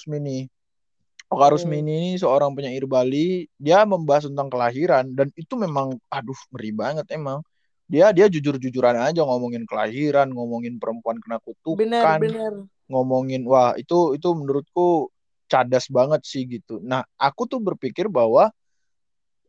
[1.30, 1.50] Mm.
[1.54, 3.46] Rusmini ini seorang penyair Bali.
[3.62, 7.46] Dia membahas tentang kelahiran dan itu memang, aduh, ngeri banget emang
[7.90, 12.54] dia dia jujur-jujuran aja ngomongin kelahiran ngomongin perempuan kena kutukan benar benar
[12.86, 15.10] ngomongin wah itu itu menurutku
[15.50, 18.54] cadas banget sih gitu nah aku tuh berpikir bahwa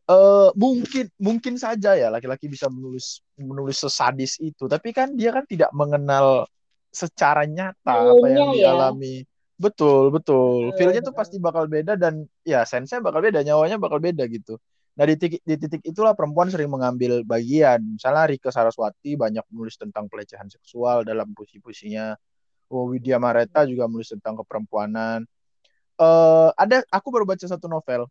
[0.09, 5.45] uh, mungkin mungkin saja ya laki-laki bisa menulis menulis sesadis itu tapi kan dia kan
[5.45, 6.49] tidak mengenal
[6.89, 8.73] secara nyata apa yang ya.
[9.61, 10.73] Betul betul.
[10.73, 14.57] Feelnya tuh pasti bakal beda dan ya sense bakal beda nyawanya bakal beda gitu.
[14.97, 17.79] Nah di titik di titik itulah perempuan sering mengambil bagian.
[17.95, 22.17] Misalnya Rike Saraswati banyak menulis tentang pelecehan seksual dalam puisi-puisinya.
[22.73, 25.23] Oh Widya Mareta juga menulis tentang keperempuanan.
[25.95, 28.09] Eh ada aku baru baca satu novel.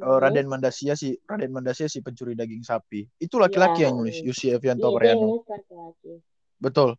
[0.00, 0.18] Hmm.
[0.24, 3.04] Raden Mandasia si Raden Mandasia si pencuri daging sapi.
[3.20, 3.92] Itu laki-laki Iya.
[3.92, 6.12] yang nulis Yusi Evianto Iya, Priano nulis laki-laki.
[6.56, 6.96] betul.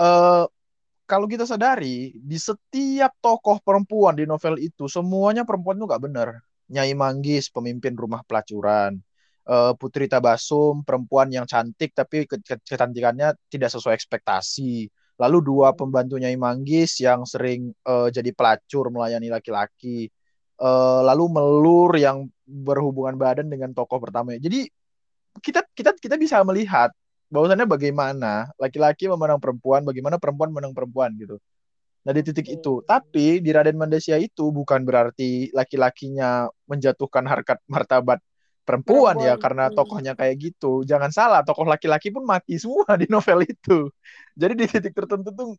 [0.00, 0.44] Eh
[1.12, 6.28] kalau kita sadari di setiap tokoh perempuan di novel itu semuanya perempuan tuh nggak benar.
[6.72, 8.96] Nyai Manggis pemimpin rumah pelacuran.
[9.44, 14.88] Eh, Putri Tabasum perempuan yang cantik tapi ke- ke- kecantikannya tidak sesuai ekspektasi.
[15.20, 20.08] Lalu dua pembantu Nyai Manggis yang sering eh, jadi pelacur melayani laki-laki.
[20.56, 24.68] Eh, lalu melur yang berhubungan badan dengan tokoh pertama jadi
[25.40, 26.92] kita kita kita bisa melihat
[27.32, 31.40] bahwasannya bagaimana laki-laki memandang perempuan, bagaimana perempuan memandang perempuan gitu.
[32.04, 38.20] Nah di titik itu, tapi di Raden Mandasia itu bukan berarti laki-lakinya menjatuhkan harkat martabat
[38.68, 39.74] perempuan, ya Perempuan, karena hmm.
[39.74, 40.84] tokohnya kayak gitu.
[40.84, 43.88] Jangan salah, tokoh laki-laki pun mati semua di novel itu.
[44.36, 45.50] Jadi di titik tertentu tuh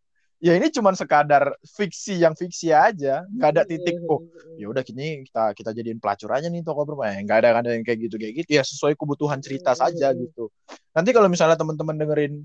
[0.44, 4.20] ya ini cuma sekadar fiksi yang fiksi aja, nggak ada titik Hmm, oh
[4.60, 7.64] ya udah kini kita kita jadiin pelacur aja nih tokoh perempuan Ya, nggak ada nggak
[7.64, 8.50] ada yang kayak gitu kayak gitu.
[8.60, 10.52] Ya sesuai kebutuhan cerita saja gitu.
[10.92, 12.44] Nanti kalau misalnya teman-teman dengerin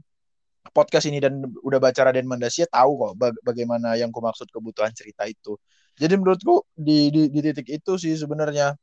[0.70, 4.94] podcast ini dan udah baca Raden Mandasia tahu kok ba- bagaimana yang ku maksud kebutuhan
[4.94, 5.58] cerita itu.
[5.98, 8.78] Jadi menurutku di di, di titik itu sih sebenarnya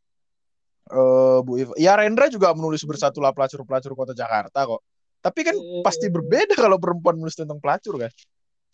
[0.91, 4.83] eh Bu Iva ya Rendra juga menulis bersatulah pelacur-pelacur kota Jakarta kok.
[5.23, 5.55] Tapi kan
[5.87, 8.11] pasti berbeda kalau perempuan menulis tentang pelacur kan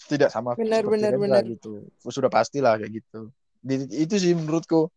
[0.09, 1.43] tidak sama Benar, benar, Rendra benar.
[1.45, 3.29] gitu sudah pastilah kayak gitu
[3.61, 4.89] di, itu sih menurutku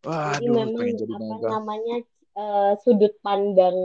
[0.00, 1.48] Jadi Waduh, memang pengen jadi apa mega.
[1.60, 1.96] namanya
[2.32, 3.76] eh, sudut pandang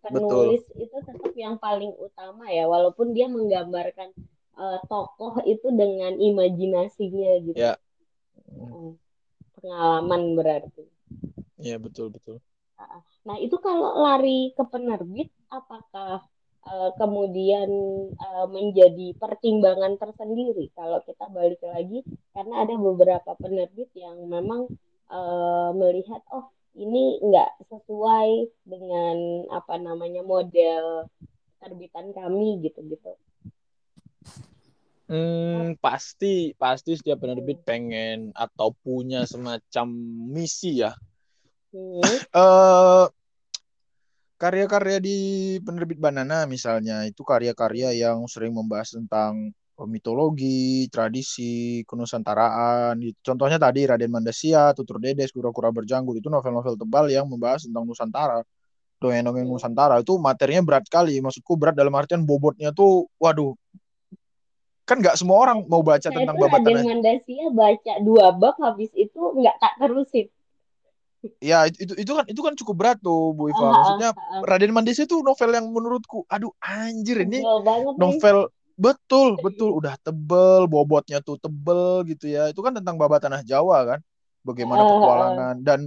[0.00, 4.08] penulis itu tetap yang paling utama ya, walaupun dia menggambarkan
[4.56, 7.60] eh, tokoh itu dengan imajinasinya gitu.
[7.60, 7.76] Ya.
[8.56, 8.96] Mm.
[9.60, 10.84] Pengalaman berarti.
[11.60, 12.40] Iya betul betul.
[13.24, 16.24] Nah, itu kalau lari ke penerbit, apakah
[16.64, 17.70] eh, kemudian
[18.12, 22.00] eh, menjadi pertimbangan tersendiri kalau kita balik lagi
[22.32, 24.68] karena ada beberapa penerbit yang memang
[25.12, 31.06] eh, melihat oh ini nggak sesuai dengan apa namanya model
[31.62, 33.14] terbitan kami gitu-gitu.
[35.04, 39.86] Hmm, pasti pasti setiap penerbit pengen atau punya semacam
[40.32, 40.96] misi ya.
[41.70, 42.00] Hmm,
[42.32, 43.04] Eh
[44.44, 45.18] karya-karya di
[45.64, 53.00] penerbit Banana misalnya itu karya-karya yang sering membahas tentang eh, mitologi, tradisi, kenusantaraan.
[53.00, 53.16] Gitu.
[53.24, 58.44] Contohnya tadi Raden Mandasia, Tutur Dedes, Kura-kura berjanggut itu novel-novel tebal yang membahas tentang Nusantara.
[59.00, 59.56] Dongeng-dongeng Hmm.
[59.56, 61.16] Nusantara itu materinya berat sekali.
[61.24, 63.56] Maksudku berat dalam artian bobotnya tuh waduh.
[64.84, 66.84] Kan nggak semua orang mau baca saya tentang babat Raden.
[66.84, 70.28] Mandasia baca dua bab habis itu nggak tak terusin.
[71.40, 73.68] Ya itu, itu kan itu kan cukup berat tuh Bu Iva.
[73.70, 74.10] Maksudnya.
[74.44, 77.42] Raden Mandasia itu novel yang menurutku aduh anjir ini nih.
[77.96, 78.36] novel
[78.74, 83.86] betul betul udah tebel bobotnya tuh tebel gitu ya itu kan tentang babat tanah Jawa
[83.86, 84.00] kan
[84.42, 85.80] bagaimana petualangan dan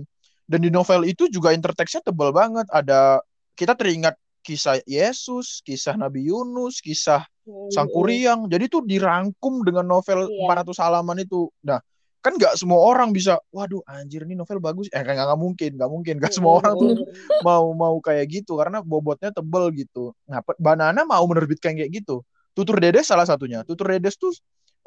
[0.48, 3.20] dan di novel itu juga interteksnya tebel banget ada
[3.60, 10.28] kita teringat kisah Yesus kisah Nabi Yunus kisah Hmm, Sangkuriang jadi tuh dirangkum dengan novel
[10.28, 10.52] Iya.
[10.68, 11.80] 400 halaman itu nah
[12.28, 15.88] kan nggak semua orang bisa waduh anjir ini novel bagus eh nggak nggak mungkin nggak
[15.88, 16.92] mungkin nggak semua orang tuh
[17.40, 20.12] mau mau kayak gitu karena bobotnya tebel gitu.
[20.28, 22.20] Nah, Banana mau menerbitkan kayak gitu.
[22.52, 23.64] Tutur Dedes salah satunya.
[23.64, 24.36] Tutur Dedes tuh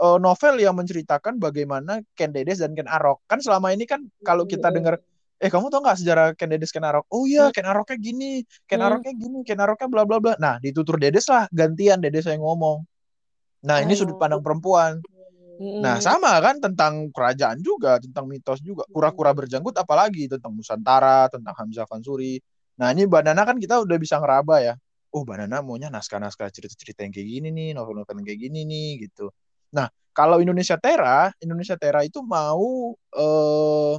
[0.01, 3.25] eh, novel yang menceritakan bagaimana Ken Dedes dan Ken Arok.
[3.25, 4.77] Kan selama ini kan kalau kita Hmm.
[4.77, 4.95] dengar
[5.41, 7.09] eh kamu tau nggak sejarah Ken Dedes Ken Arok?
[7.09, 8.93] Oh iya, Ken Aroknya gini, Ken Hmm.
[8.93, 10.37] Aroknya gini, Ken Aroknya bla bla bla.
[10.37, 12.85] Nah, di Tutur Dedes lah gantian Dedes yang ngomong.
[13.65, 14.05] Nah, ini Oh.
[14.05, 15.01] sudut pandang perempuan.
[15.61, 15.85] Hmm.
[15.85, 18.89] Nah, sama kan tentang kerajaan juga, tentang mitos juga.
[18.89, 22.41] Kura-kura berjanggut apalagi tentang Nusantara, tentang Hamzah Fansuri.
[22.81, 24.75] Nah, ini Banana kan kita udah bisa ngeraba ya.
[25.13, 29.29] Oh, Banana maunya naskah-naskah cerita-cerita yang kayak gini nih, novel-novel yang kayak gini nih gitu.
[29.77, 33.95] Nah, kalau Indonesia Tera, Indonesia Tera itu mau eh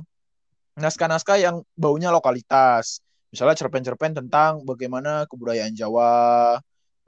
[0.81, 3.05] naskah-naskah yang baunya lokalitas.
[3.29, 6.57] Misalnya cerpen-cerpen tentang bagaimana kebudayaan Jawa,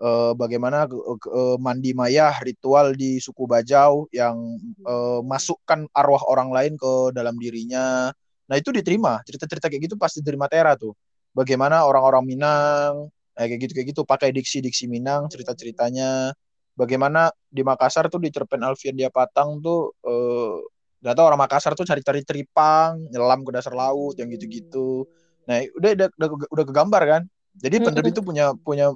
[0.03, 6.73] eh, bagaimana eh, mandi mayah ritual di suku Bajau yang eh, masukkan arwah orang lain
[6.75, 8.11] ke dalam dirinya.
[8.49, 9.23] Nah itu diterima.
[9.23, 10.93] Cerita-cerita kayak gitu pasti diterima Tera tuh.
[11.31, 13.07] Bagaimana orang-orang Minang
[13.39, 16.35] eh, kayak gitu kayak gitu pakai diksi-diksi Minang cerita-ceritanya.
[16.73, 20.55] Bagaimana di Makassar tuh di cerpen Alfian dia Patang tuh eh,
[21.03, 25.07] gak tau orang Makassar tuh cari-cari tripang nyelam ke dasar laut yang gitu-gitu.
[25.47, 27.23] Nah udah udah udah, udah kegambar kan?
[27.53, 28.89] Jadi penerbit itu punya punya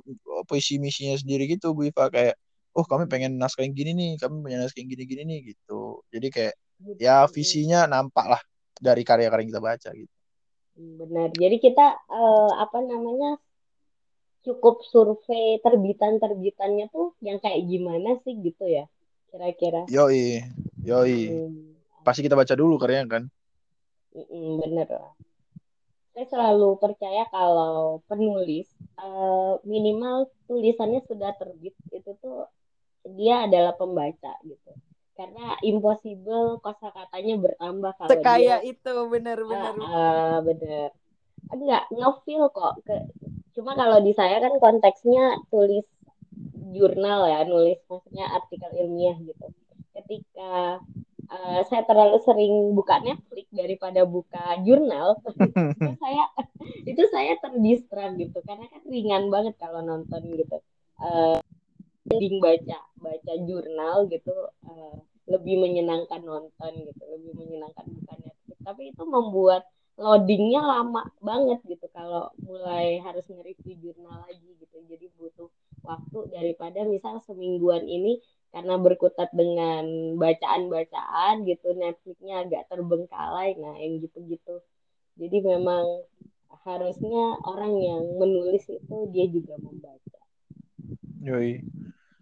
[0.48, 2.08] puisi misinya sendiri gitu Bu Iva.
[2.08, 2.40] Kayak
[2.74, 6.02] oh kami pengen naskah yang gini nih kami punya naskah yang gini-gini nih gitu.
[6.10, 6.56] Jadi kayak
[6.98, 8.42] ya visinya nampak lah
[8.80, 10.14] dari karya-karya yang kita baca gitu.
[10.78, 11.30] Benar.
[11.36, 13.42] Jadi kita eh, apa namanya
[14.48, 18.88] cukup survei terbitan-terbitannya tuh yang kayak gimana sih gitu ya
[19.28, 19.84] kira-kira.
[19.92, 20.40] yoi
[20.88, 21.18] yoi.
[21.28, 21.76] Hmm,
[22.08, 23.24] pasti kita baca dulu karyanya kan?
[24.16, 25.12] Mm-mm, bener lah.
[26.18, 28.66] Saya selalu percaya kalau penulis
[28.98, 32.50] eh, minimal tulisannya sudah terbit itu tuh
[33.06, 34.74] dia adalah pembaca gitu.
[35.14, 39.78] Karena impossible kosakatanya bertambah kalau dia Sekaya itu bener-bener.
[39.78, 40.90] Ah, ah, bener.
[41.54, 42.82] Enggak, ngefeel kok.
[42.82, 42.98] Ke,
[43.54, 45.86] cuma kalau di saya kan konteksnya tulis
[46.74, 49.54] jurnal ya, nulis maksudnya artikel ilmiah gitu.
[49.94, 50.82] Ketika
[51.32, 55.20] eh, saya terlalu sering buka Netflix daripada buka jurnal,
[55.80, 56.24] itu saya
[56.88, 60.58] itu saya terdistrak gitu karena kan ringan banget kalau nonton gitu.
[60.98, 61.40] Eh,
[62.08, 64.36] mending baca baca jurnal gitu
[64.68, 64.96] eh,
[65.28, 68.58] lebih menyenangkan nonton gitu, lebih menyenangkan buka Netflix.
[68.64, 75.10] Tapi itu membuat loadingnya lama banget gitu kalau mulai harus nge-review jurnal lagi gitu jadi
[75.18, 75.50] butuh
[75.82, 84.00] waktu daripada misal semingguan ini karena berkutat dengan bacaan-bacaan gitu Netflixnya agak terbengkalai nah yang
[84.00, 84.64] gitu-gitu.
[85.18, 86.06] Jadi memang
[86.64, 90.22] harusnya orang yang menulis itu dia juga membaca.
[91.24, 91.64] Yoi.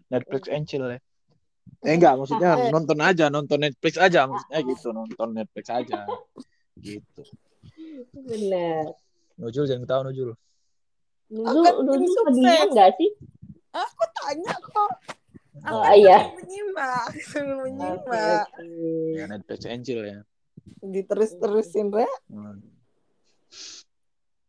[0.06, 0.98] Netflix and chill ya.
[1.82, 6.06] Eh enggak maksudnya nonton aja nonton Netflix aja maksudnya gitu nonton Netflix aja
[6.86, 7.22] gitu.
[8.14, 8.96] Benar.
[9.36, 10.30] Nujul jangan ketawa Nujul.
[11.26, 12.70] Akan dulu tim sukses.
[12.70, 13.10] nggak sih?
[13.74, 14.90] Aku tanya kok.
[15.66, 16.18] Aku Oh, iya.
[16.22, 18.46] sambil menyimak, sambil menyimak.
[18.46, 18.70] oke
[19.18, 20.22] ya Netflix and chill ya
[20.78, 22.06] Diterus-terusin, Re.
[22.30, 22.62] Hmm.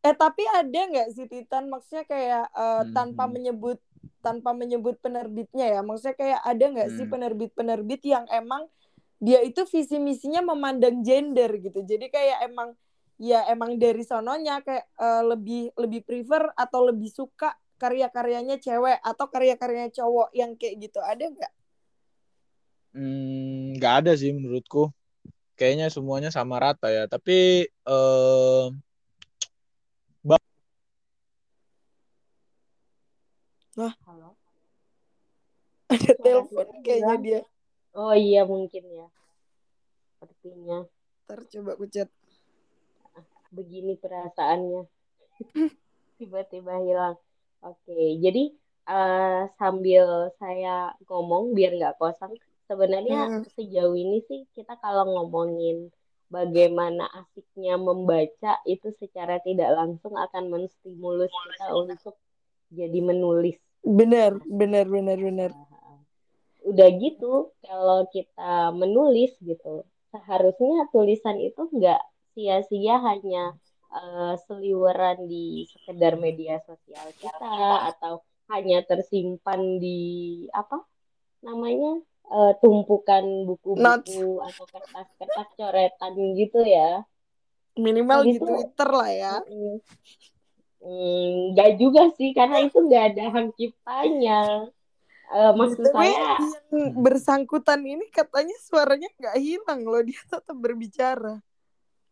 [0.06, 1.73] Eh, tapi ada nggak sih Titan?
[1.73, 2.93] Maksudnya kayak eh, Hmm.
[2.93, 3.82] tanpa menyebut
[4.21, 5.82] tanpa menyebut penerbitnya ya.
[5.82, 7.13] Maksudnya kayak ada nggak sih Hmm.
[7.17, 8.69] penerbit-penerbit yang emang
[9.17, 11.82] dia itu visi misinya memandang gender gitu.
[11.82, 12.77] Jadi kayak emang
[13.17, 19.25] ya emang dari sononya kayak eh, lebih lebih prefer atau lebih suka karya-karyanya cewek atau
[19.29, 20.99] karya-karyanya cowok yang kayak gitu.
[21.01, 21.51] Ada nggak?
[22.93, 24.89] Hmm, nggak ada sih menurutku.
[25.57, 27.05] Kayaknya semuanya sama rata ya.
[27.09, 28.65] Tapi eh
[34.05, 34.29] halo
[35.93, 37.41] Ada telepon kayaknya dia.
[37.93, 39.07] oh iya mungkin ya
[40.17, 40.79] sepertinya
[41.27, 42.09] Ntar coba aku chat.
[43.53, 44.81] begini perasaannya
[46.17, 47.15] tiba-tiba hilang
[47.63, 48.43] oke jadi
[48.88, 52.34] eh, sambil saya ngomong biar nggak kosong
[52.67, 53.43] sebenarnya Hmm.
[53.56, 55.89] sejauh ini sih kita kalau ngomongin
[56.28, 62.15] bagaimana asiknya membaca itu secara tidak langsung akan menstimulus kita untuk
[62.72, 63.56] jadi menulis
[63.88, 65.52] Bener, bener, bener, bener.
[66.67, 72.02] udah gitu kalau kita menulis gitu seharusnya tulisan itu nggak
[72.36, 73.56] sia-sia hanya
[73.91, 80.84] eh, seliweran di sekedar media sosial kita atau hanya tersimpan di apa
[81.43, 87.04] namanya eh, tumpukan buku-buku atau kertas-kertas coretan gitu ya.
[87.78, 89.36] Minimal Jadi di Twitter lah ya.
[89.45, 89.78] Mm,
[90.82, 94.71] mm, juga sih karena itu nggak ada hak ciptanya
[95.28, 101.43] Eh, maksud BTW, saya yang bersangkutan ini katanya suaranya nggak hilang loh dia tetap berbicara.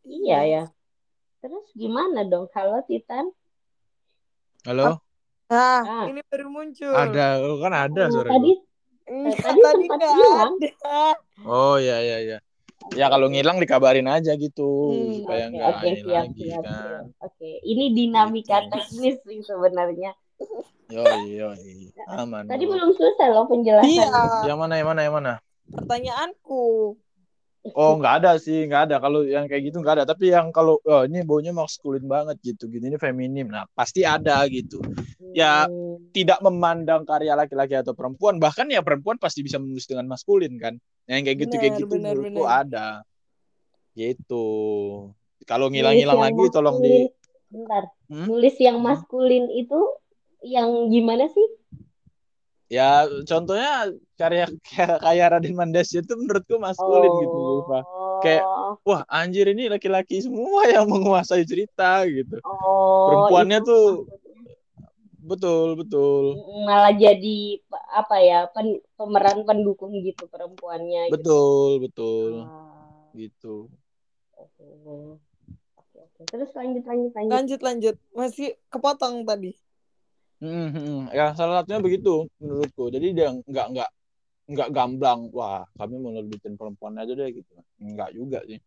[0.04, 0.64] iya ya
[1.46, 3.30] terus gimana dong kalau Titan
[4.66, 4.98] halo,
[5.46, 6.10] Nah, Ah.
[6.10, 6.90] ini baru muncul.
[6.90, 8.58] ada oh, kan ada Oh, suara tadi.
[9.06, 10.54] Enggak, tadi tadi sempat hilang.
[10.58, 11.06] ada.
[11.46, 12.38] Oh ya ya ya.
[12.98, 16.64] Ya kalau ngilang dikabarin aja gitu Hmm, supaya Oke, nggak oke, ini siap, lagi siap,
[16.66, 16.74] kan.
[16.82, 17.06] siap.
[17.30, 18.70] Oke, ini dinamika Gitu.
[18.74, 20.12] teknis sih sebenarnya.
[20.90, 21.74] Yoi yoi.
[22.10, 22.50] Aman.
[22.50, 24.02] Tadi belum selesai loh penjelasannya.
[24.02, 25.34] Iya, Yang mana yang mana yang mana?
[25.78, 26.98] pertanyaanku.
[27.74, 30.05] Oh nggak ada sih nggak ada kalau yang kayak gitu nggak ada.
[30.05, 33.49] Tapi yang kalau oh, ini baunya maskulin banget gitu, gini ini feminim.
[33.49, 34.78] Nah pasti ada gitu.
[35.34, 40.07] Ya, Hmm, Tidak memandang karya laki-laki atau perempuan, bahkan ya perempuan pasti bisa menulis dengan
[40.07, 40.78] maskulin kan.
[41.09, 42.59] Yang kayak gitu kayak Benar, gitu benar, menurutku benar.
[42.63, 42.88] ada.
[43.97, 44.45] Gitu.
[45.43, 47.09] Kalau ngilang-ngilang lagi tolong di
[47.45, 48.28] Bentar, Hmm?
[48.28, 48.86] nulis yang Hmm?
[48.89, 49.80] maskulin itu
[50.45, 51.47] yang gimana sih?
[52.70, 57.86] Ya contohnya karya kayak kayak Raden Mandasya itu menurutku maskulin gitu Eva.
[58.24, 58.43] Kayak
[58.88, 62.41] wah anjir ini laki-laki semua yang menguasai cerita gitu.
[62.43, 63.86] oh, Perempuannya itu tuh
[65.30, 66.24] betul betul
[66.68, 67.38] malah jadi
[68.01, 71.13] apa ya pen- pemeran pendukung gitu perempuannya gitu.
[71.13, 73.70] betul betul Ah, gitu
[74.38, 74.66] oke.
[75.80, 76.22] Oke, oke.
[76.32, 77.34] Terus lanjut lanjut lanjut.
[77.34, 77.95] Lanjut lanjut.
[78.16, 79.51] Masih kepotong tadi.
[80.44, 81.00] Hmm, hmm.
[81.16, 82.92] ya salah satunya begitu menurutku.
[82.92, 83.90] Jadi dia nggak nggak
[84.46, 87.54] nggak gamblang wah kami mau nerbitin perempuan aja deh gitu.
[87.80, 88.60] Nggak juga sih.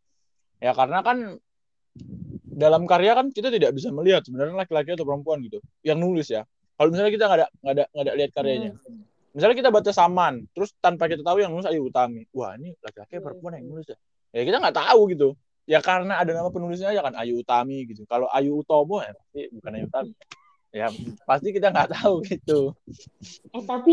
[0.58, 1.36] Ya karena kan
[2.48, 5.60] dalam karya kan kita tidak bisa melihat sebenarnya laki-laki atau perempuan gitu.
[5.84, 6.42] Yang nulis ya.
[6.78, 8.70] Kalau misalnya kita nggak ada nggak ada nggak ada lihat karyanya.
[9.36, 13.20] Misalnya kita baca saman terus tanpa kita tahu yang nulis Ayu Utami wah ini laki-laki
[13.20, 13.98] atau perempuan yang nulis ya?
[14.32, 15.28] Ya kita nggak tahu gitu.
[15.68, 18.08] Ya karena ada nama penulisnya aja kan Ayu Utami gitu.
[18.08, 20.12] Kalau Ayu Utomo ya pasti bukan Ayu Utami
[20.72, 20.86] ya
[21.28, 22.76] pasti kita nggak tahu gitu
[23.56, 23.92] Eh tapi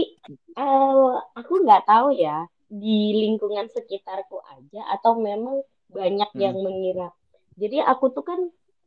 [0.59, 5.55] eh, aku nggak tahu ya di lingkungan sekitarku aja atau memang
[5.97, 6.41] banyak Hmm.
[6.43, 7.07] yang mengira.
[7.61, 8.39] Jadi aku tuh kan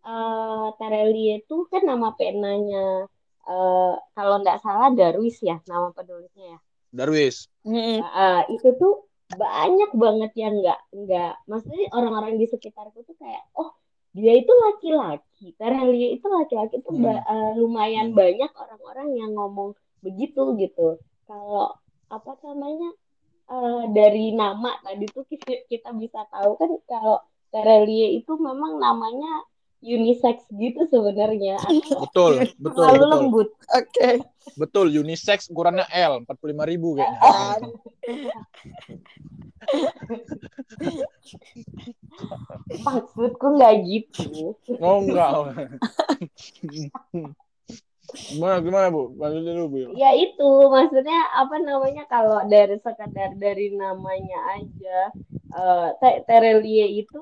[0.08, 2.78] eh Terelie itu kan nama penanya
[3.48, 6.58] eh kalau nggak salah Darwis ya nama penulisnya ya.
[6.92, 7.98] Darwis Mm-mm.
[8.00, 8.92] Eh, itu tuh
[9.42, 13.70] banyak banget yang nggak nggak maksudnya orang-orang di sekitarku tuh kayak oh
[14.16, 15.54] dia itu laki-laki.
[15.54, 18.18] Terelie itu laki-laki itu ba- eh, lumayan Hmm.
[18.18, 20.98] banyak orang-orang yang ngomong begitu gitu.
[21.26, 21.76] Kalau
[22.08, 22.90] apa namanya
[23.48, 27.16] eh, dari nama tadi tuh kita, kita bisa tahu kan kalau
[27.48, 29.44] Terelie itu memang namanya
[29.78, 31.56] unisex gitu sebenarnya.
[32.02, 33.10] Betul betul terlalu betul.
[33.14, 33.48] lembut.
[33.74, 34.10] Oke.
[34.56, 37.20] betul unisex ukurannya L 45 ribu kayaknya.
[37.20, 37.60] Kan.
[42.86, 44.56] maksudku nggak gitu.
[44.80, 45.30] Oh enggak.
[48.32, 49.12] Gimana gimana bu?
[49.20, 49.76] Lanjutin dulu bu.
[49.94, 54.98] Ya itu maksudnya apa namanya kalau dari sekadar dari namanya aja
[55.48, 57.20] eh Te- Terelie itu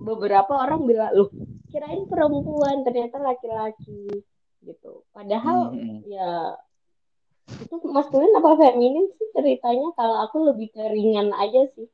[0.00, 1.28] beberapa orang bilang loh
[1.68, 4.24] kirain perempuan ternyata laki-laki
[4.60, 5.04] gitu.
[5.12, 6.02] Padahal Hmm.
[6.04, 6.56] ya
[7.50, 11.86] itu maskulin apa feminin sih ceritanya kalau aku lebih ke ringan aja sih.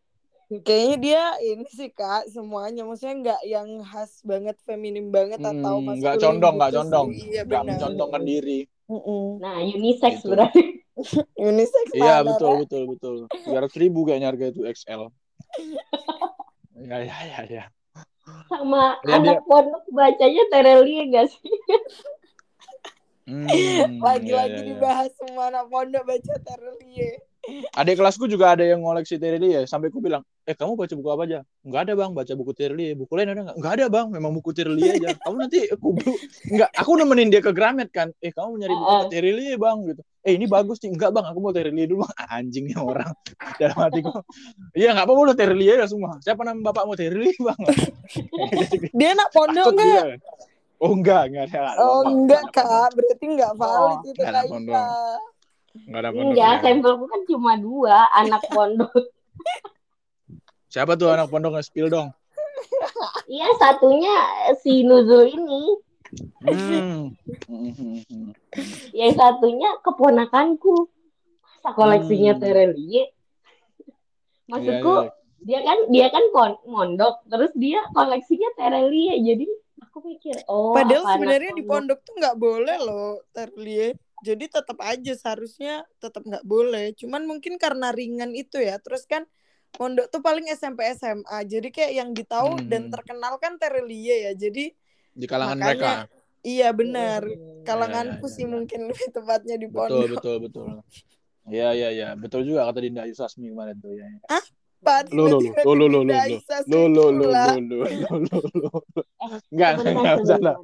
[0.46, 5.86] Kayaknya dia ini sih kak semuanya maksudnya nggak yang khas banget feminim banget atau Hmm,
[5.90, 7.07] maskulin nggak condong nggak gitu condong.
[7.12, 9.42] Iya nggak mencondongkan diri Mm-mm.
[9.42, 10.30] Nah unisex Gitu.
[10.30, 10.62] berarti.
[11.36, 15.12] Unisex iya betul betul betul tiga ratus ribu kayaknya harga itu XL
[16.88, 17.64] ya ya ya ya
[18.47, 21.51] Sama Ya, anak pondok bacanya Terelie gak sih?
[23.27, 24.66] Hmm, ya, Lagi-lagi ya, ya.
[24.70, 27.18] dibahas semua anak pondok baca Terelie.
[27.79, 31.22] adik kelasku juga ada yang ngoleksi Terelie sampai aku bilang eh kamu baca buku apa
[31.31, 34.35] aja nggak ada bang baca buku Terelie buku lain ada nggak nggak ada bang memang
[34.35, 36.18] buku Terelie aja kamu nanti aku bu-
[36.51, 39.07] nggak aku nemenin dia ke Gramet kan eh kamu nyari buku Uh-uh.
[39.14, 41.22] Terelie bang gitu eh ini bagus sih enggak bang.
[41.31, 42.03] Aku mau Terelie dulu.
[42.11, 42.27] Bang.
[42.27, 43.14] anjingnya orang.
[43.62, 44.11] Dalam hatiku
[44.74, 46.18] iya nggak apa-apa udah Terelie ya semua.
[46.18, 47.61] Siapa nama bapak mau Terelie bang?
[48.99, 50.05] Dia anak pondok Takut nggak?
[50.11, 50.18] dia.
[50.83, 51.62] oh enggak enggak ada.
[51.79, 54.83] Oh enggak kak, berarti enggak valid itu nggak ada kak pondok.
[55.87, 56.62] Enggak ada pondok Enggak, ya.
[56.66, 58.93] sampelku kan cuma dua anak pondok.
[60.74, 62.11] siapa tuh anak pondok nge-spill dong?
[63.27, 64.14] Iya satunya
[64.62, 65.74] si Nuzul ini,
[66.42, 67.14] hmm.
[68.92, 70.88] Yang satunya keponakanku.
[71.57, 72.42] Masa koleksinya Hmm.
[72.42, 73.04] Terelie?
[74.46, 75.12] Maksudku Iya, iya.
[75.42, 79.18] dia kan dia kan pon- mondok, terus dia koleksinya Terelie.
[79.18, 79.46] Jadi
[79.82, 83.98] aku mikir, oh Padahal sebenarnya di pondok tuh nggak boleh loh Terelie.
[84.22, 86.94] Jadi tetap aja seharusnya tetap nggak boleh.
[86.94, 88.78] Cuman mungkin karena ringan itu ya.
[88.78, 89.26] Terus kan
[89.74, 91.42] pondok tuh paling SMP SMA.
[91.44, 92.70] Jadi kayak yang ditahu Hmm.
[92.70, 94.32] dan terkenal kan Terelie ya.
[94.32, 94.70] Jadi
[95.17, 97.21] di kalangan Makanya- mereka iya benar.
[97.64, 98.49] Kalanganku Ya, ya, ya, sih ya.
[98.49, 100.09] mungkin lebih tepatnya di betul pondok.
[100.12, 100.67] betul betul
[101.47, 104.07] Iya iya iya betul juga kata Dinda Yusasmi kemarin tuh ya.
[104.79, 107.45] Pak, Lo lo tiba-tiba lo lo lo lo Dinda lo Aisyah lo lo lo pula.
[107.49, 107.77] lo lo
[108.21, 108.71] lo lo lo
[109.27, 110.57] Eh, enggak enggak usah lah sebentar.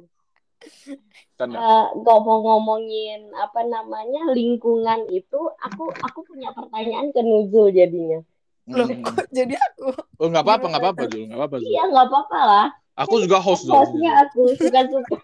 [1.33, 1.57] Canda.
[1.57, 8.23] Eh, ngomong-ngomongin apa namanya lingkungan itu, aku aku punya pertanyaan ke Nuzul jadinya.
[8.65, 9.03] Loh, Hmm.
[9.03, 9.91] kok jadi aku?
[9.91, 12.67] oh nggak apa-apa nggak apa-apa Zul nggak apa-apa Iya nggak apa-apa lah.
[12.93, 15.17] Aku juga host Zul Hostnya aku suka-suka.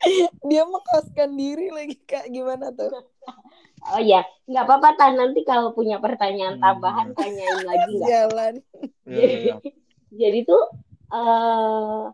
[0.48, 2.90] Dia mengkoskan diri lagi kak gimana tuh?
[3.80, 5.16] Oh ya, nggak apa-apa Tan.
[5.16, 6.64] Nanti kalau punya pertanyaan Hmm.
[6.68, 8.08] tambahan tanyain lagi nggak?
[8.12, 8.54] Jalan.
[9.08, 9.54] Iya, iya, iya.
[10.12, 10.62] Jadi tuh
[11.08, 12.04] eh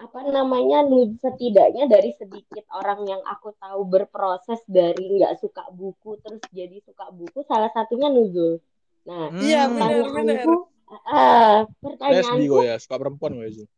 [0.00, 0.82] apa namanya
[1.22, 7.06] setidaknya dari sedikit orang yang aku tahu berproses dari nggak suka buku terus jadi suka
[7.14, 8.58] buku salah satunya Nuzul.
[9.06, 9.78] Nah, Iya, Hmm.
[9.78, 9.90] benar.
[10.10, 10.54] pertanyaanku
[10.90, 13.68] eh lesbi pertanyaanku gue ya suka perempuan gue Zul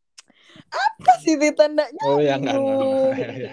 [0.73, 2.03] Apa sih di tandanya?
[2.09, 2.57] oh ya enggak.
[2.57, 3.53] Iya, iya,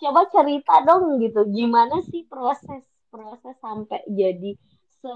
[0.00, 4.56] coba cerita dong gitu gimana sih proses proses sampai jadi
[4.98, 5.14] se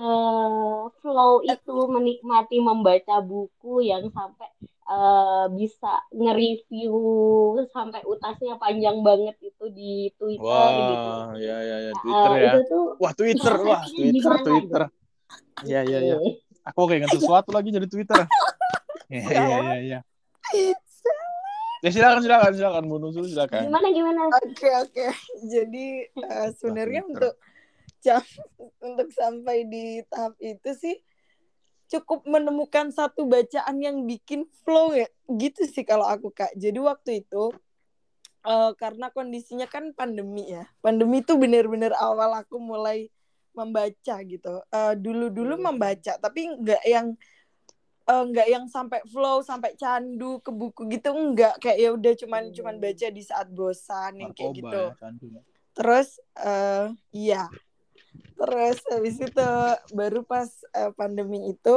[1.03, 4.49] flow itu menikmati membaca buku yang sampai
[4.87, 6.95] eh, bisa nge-review
[7.75, 11.11] sampai utasnya panjang banget itu di Twitter Wah, gitu.
[11.49, 12.53] ya ya ya Uh, Twitter ya.
[12.53, 13.55] Itu tuh Wah, Twitter.
[13.63, 14.83] Wah, Twitter, gimana Twitter.
[15.63, 16.17] Iya, iya, iya.
[16.19, 16.31] Oke.
[16.63, 18.21] Aku kayak ingat sesuatu lagi dari Twitter.
[19.13, 19.99] Iya, iya, iya, iya.
[21.83, 23.67] Ya silakan silakan silakan Bu Nuzul silakan.
[23.67, 24.21] Gimana gimana?
[24.39, 25.07] Oke oke.
[25.51, 27.35] Jadi eh, sebenarnya untuk
[27.99, 28.39] jam-
[28.79, 30.97] untuk sampai di tahap itu sih
[31.91, 35.11] cukup menemukan satu bacaan yang bikin flow ya.
[35.27, 36.55] Gitu sih kalau aku Kak.
[36.55, 37.51] Jadi waktu itu
[38.47, 40.71] eh, karena kondisinya kan pandemi ya.
[40.79, 43.11] Pandemi itu benar-benar awal aku mulai
[43.59, 44.63] membaca gitu.
[44.71, 45.75] Eh, dulu-dulu Hmm.
[45.75, 47.19] membaca tapi nggak yang
[48.13, 52.43] eh, nggak yang sampai flow sampai candu ke buku gitu enggak kayak ya udah cuman
[52.51, 52.55] Hmm.
[52.55, 55.27] cuman baca di saat bosan yang kayak gitu ya, candu.
[55.73, 57.49] terus eh iya
[58.37, 59.49] terus habis itu
[59.91, 61.77] baru pas eh, pandemi itu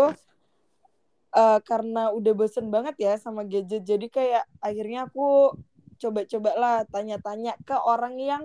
[1.31, 5.55] eh, karena udah bosen banget ya sama gadget jadi kayak akhirnya aku
[5.95, 8.43] coba-coba lah tanya-tanya ke orang yang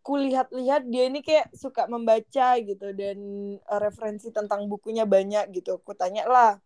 [0.00, 3.18] kulihat-lihat dia ini kayak suka membaca gitu dan
[3.68, 6.56] referensi tentang bukunya banyak gitu aku tanya lah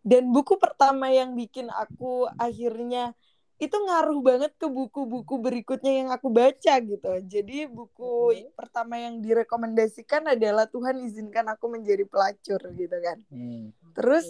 [0.00, 3.12] dan buku pertama yang bikin aku akhirnya
[3.60, 7.12] itu ngaruh banget ke buku-buku berikutnya yang aku baca gitu.
[7.28, 8.56] Jadi buku Mhm.
[8.56, 13.20] pertama yang direkomendasikan adalah Tuhan izinkan aku menjadi pelacur gitu kan.
[13.28, 13.76] Hmm.
[13.92, 14.24] Terus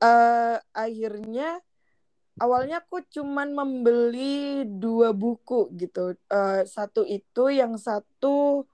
[0.00, 1.60] eh akhirnya
[2.40, 6.16] awalnya aku cuman membeli dua buku gitu.
[6.32, 8.64] Eh, satu itu, yang satu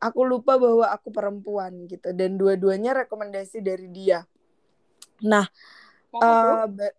[0.00, 2.12] aku lupa bahwa aku perempuan gitu.
[2.16, 4.24] Dan dua-duanya rekomendasi dari dia.
[5.22, 5.46] Nah,
[6.10, 6.52] Siapa tuh?
[6.52, 6.96] eh, ba-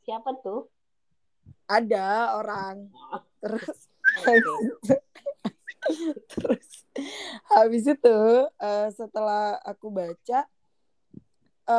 [0.00, 0.60] Siapa tuh?
[1.66, 2.06] ada
[2.36, 2.90] orang.
[3.40, 3.78] Terus
[6.30, 6.70] terus
[7.48, 8.16] habis itu
[8.58, 10.44] eh, setelah aku baca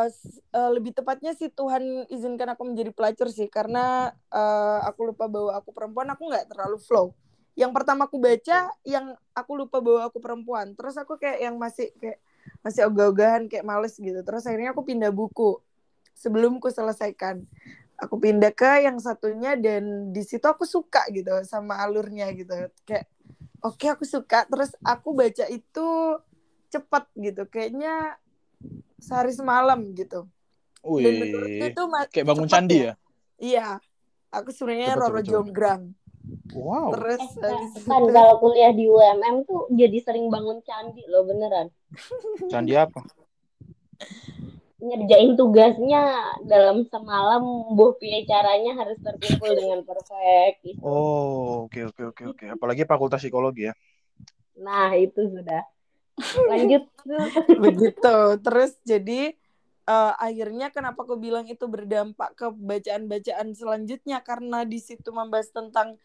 [0.08, 5.28] s- eh, lebih tepatnya sih Tuhan izinkan aku menjadi pelacur sih karena eh, aku lupa
[5.28, 7.12] bahwa aku perempuan aku nggak terlalu flow.
[7.60, 10.72] Yang pertama aku baca yang aku lupa bahwa aku perempuan.
[10.74, 12.24] Terus aku kayak yang masih kayak
[12.60, 14.20] masih ogah-ogahan kayak males gitu.
[14.22, 15.58] Terus akhirnya aku pindah buku.
[16.12, 17.42] Sebelum ku selesaikan.
[18.02, 22.54] Aku pindah ke yang satunya dan di situ aku suka gitu sama alurnya gitu.
[22.84, 23.08] Kayak
[23.64, 24.46] oke aku suka.
[24.50, 25.88] Terus aku baca itu
[26.68, 27.46] cepat gitu.
[27.48, 28.18] Kayaknya
[29.02, 30.28] sehari semalam gitu.
[30.82, 32.94] Dan menurutku Wih, itu ma- kayak bangun candi ya?
[33.38, 33.68] iya.
[34.32, 35.30] Aku sebenarnya Roro cepet.
[35.34, 35.94] Jonggrang
[36.52, 36.96] Wow.
[36.96, 41.72] terus Eh, habis kan kalau kuliah di UMM tuh jadi sering bangun candi loh beneran.
[42.52, 43.04] Candi apa?
[44.82, 47.44] Ngerjain tugasnya dalam semalam,
[47.78, 50.66] buh piye caranya harus terkumpul dengan perfect.
[50.66, 50.82] Gitu.
[50.82, 52.46] Oh, oke oke oke oke.
[52.58, 53.74] Apalagi fakultas psikologi ya.
[54.58, 55.64] Nah itu sudah.
[56.50, 56.84] Lanjut.
[57.66, 59.34] begitu terus jadi
[59.90, 65.98] eh, akhirnya kenapa aku bilang itu berdampak ke bacaan-bacaan selanjutnya karena di situ membahas tentang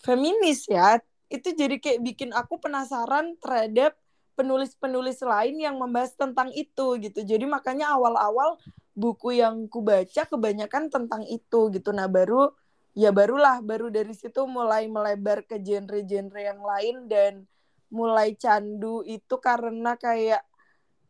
[0.00, 3.98] feminis ya itu jadi kayak bikin aku penasaran terhadap
[4.36, 7.24] penulis-penulis lain yang membahas tentang itu gitu.
[7.24, 8.60] Jadi makanya awal-awal
[8.92, 11.90] buku yang ku baca kebanyakan tentang itu gitu.
[11.90, 12.52] Nah baru
[12.92, 17.32] ya barulah baru dari situ mulai melebar ke genre-genre yang lain dan
[17.88, 20.44] mulai candu itu karena kayak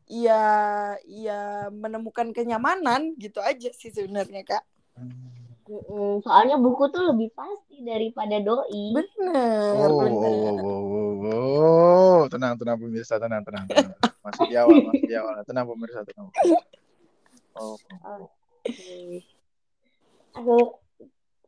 [0.07, 0.43] ya
[1.03, 4.65] ya menemukan kenyamanan gitu aja sih sebenarnya kak.
[4.97, 5.46] Mm-mm,
[6.23, 8.95] Soalnya buku tuh lebih pasti daripada doi.
[8.95, 12.21] bener Oh, bener wow, wow, wow, wow, wow.
[12.31, 13.95] Tenang, tenang pemirsa, tenang, tenang, tenang.
[14.23, 15.35] Masih di awal, masih di awal.
[15.43, 16.31] Tenang pemirsa, tenang.
[17.59, 17.75] Oh,
[18.63, 19.27] Oke.
[20.39, 20.57] Aku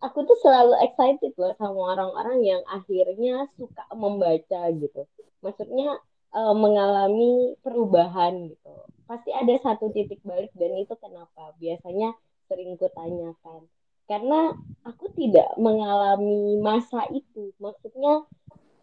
[0.02, 5.06] aku tuh selalu excited loh sama orang-orang yang akhirnya suka membaca gitu.
[5.46, 5.94] Maksudnya
[6.34, 8.74] eh, mengalami perubahan gitu.
[9.06, 11.54] Pasti ada satu titik balik dan itu kenapa?
[11.62, 12.18] Biasanya
[12.50, 13.68] sering kutanyakan.
[14.08, 14.56] Karena
[14.88, 17.52] aku tidak mengalami masa itu.
[17.60, 18.24] Maksudnya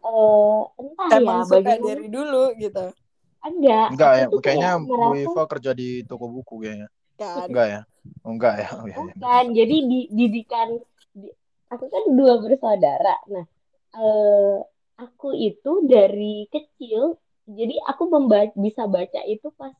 [0.05, 2.85] eh, entah ya emang suka bagaimana dari dulu gitu
[3.45, 3.87] enggak.
[3.93, 6.87] Enggak ya, kayaknya kayak Bu merasa Iva kerja di toko buku kayaknya.
[7.17, 7.81] kan Enggak ya?
[8.25, 8.67] Oh, enggak ya?
[8.73, 9.01] Oh, iya, iya.
[9.01, 10.67] Bukan, jadi di, didikan
[11.13, 11.27] di,
[11.69, 13.15] aku kan dua bersaudara.
[13.29, 13.45] Nah,
[13.95, 14.57] eh,
[14.97, 19.73] aku itu dari kecil, jadi aku membaca, bisa baca itu pas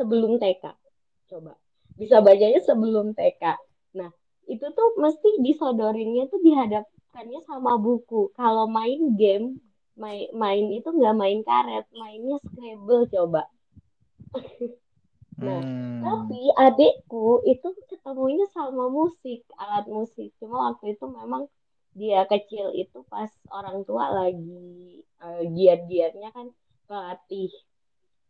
[0.00, 0.64] sebelum TK.
[1.28, 1.52] Coba,
[2.00, 3.56] bisa bacanya sebelum TK.
[4.46, 8.30] Itu tuh mesti disodorinnya tuh dihadapkannya sama buku.
[8.38, 9.58] Kalau main game,
[9.98, 13.42] main, main itu nggak main karet, mainnya Scrabble coba.
[15.36, 15.60] Nah,
[15.96, 16.04] Hmm.
[16.04, 20.28] Tapi adikku itu ketemunya sama musik, alat musik.
[20.38, 21.48] Cuma waktu itu memang
[21.96, 26.52] dia kecil itu pas orang tua lagi eh, giat-giatnya kan
[26.86, 27.50] pelatih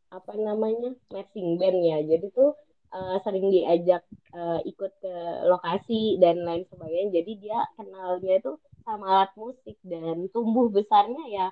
[0.08, 1.98] apa namanya marching band ya.
[2.06, 2.54] Jadi tuh
[2.94, 4.02] eh, sering diajak
[4.34, 5.14] eh, ikut ke
[5.50, 7.22] lokasi dan lain sebagainya.
[7.22, 8.52] Jadi dia kenalnya itu
[8.86, 11.46] sama alat musik dan tumbuh besarnya ya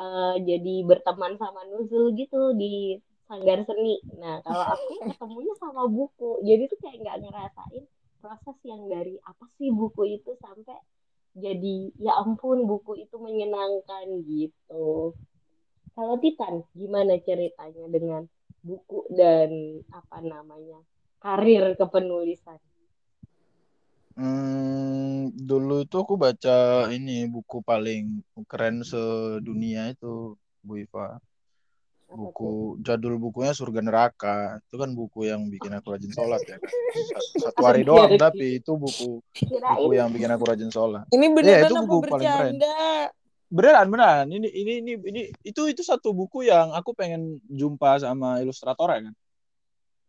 [0.00, 2.96] uh, jadi berteman sama Nuzul gitu di
[3.28, 4.00] sanggar seni.
[4.16, 7.84] Nah kalau aku ketemunya sama buku, jadi tuh kayak nggak ngerasain
[8.20, 10.76] proses yang dari apa sih buku itu sampai
[11.32, 15.16] jadi ya ampun buku itu menyenangkan gitu.
[15.94, 18.22] Kalau Titan gimana ceritanya dengan
[18.60, 20.80] buku dan apa namanya
[21.20, 22.60] karir kepenulisan?
[24.20, 31.16] Hmm, dulu itu aku baca ini buku paling keren sedunia itu Bu Iva.
[32.10, 34.58] Buku jadul bukunya surga neraka.
[34.66, 36.58] Itu kan buku yang bikin aku rajin sholat ya.
[36.58, 36.72] Kan
[37.48, 41.06] satu hari doang tapi itu buku buku yang bikin aku rajin sholat.
[41.14, 42.54] Ini beneran ya, itu buku paling keren
[43.50, 44.26] beneran beneran.
[44.30, 49.10] Ini ini ini ini itu itu satu buku yang aku pengen jumpa sama ilustrator ya
[49.10, 49.14] kan.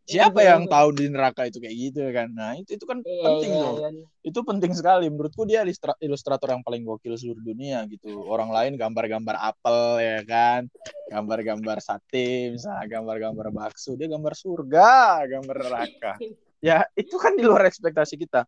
[0.02, 2.28] Siapa yang tahu di neraka itu kayak gitu kan?
[2.34, 3.90] Nah itu itu kan iya, penting iya, tuh iya.
[4.28, 5.06] itu penting sekali.
[5.08, 5.62] Menurutku dia
[6.02, 8.26] ilustrator yang paling gokil seluruh dunia gitu.
[8.26, 10.68] Orang lain gambar-gambar apel ya kan?
[11.10, 16.14] Gambar-gambar sate misalnya gambar-gambar bakso dia gambar surga gambar neraka.
[16.62, 18.46] Ya itu kan di luar ekspektasi kita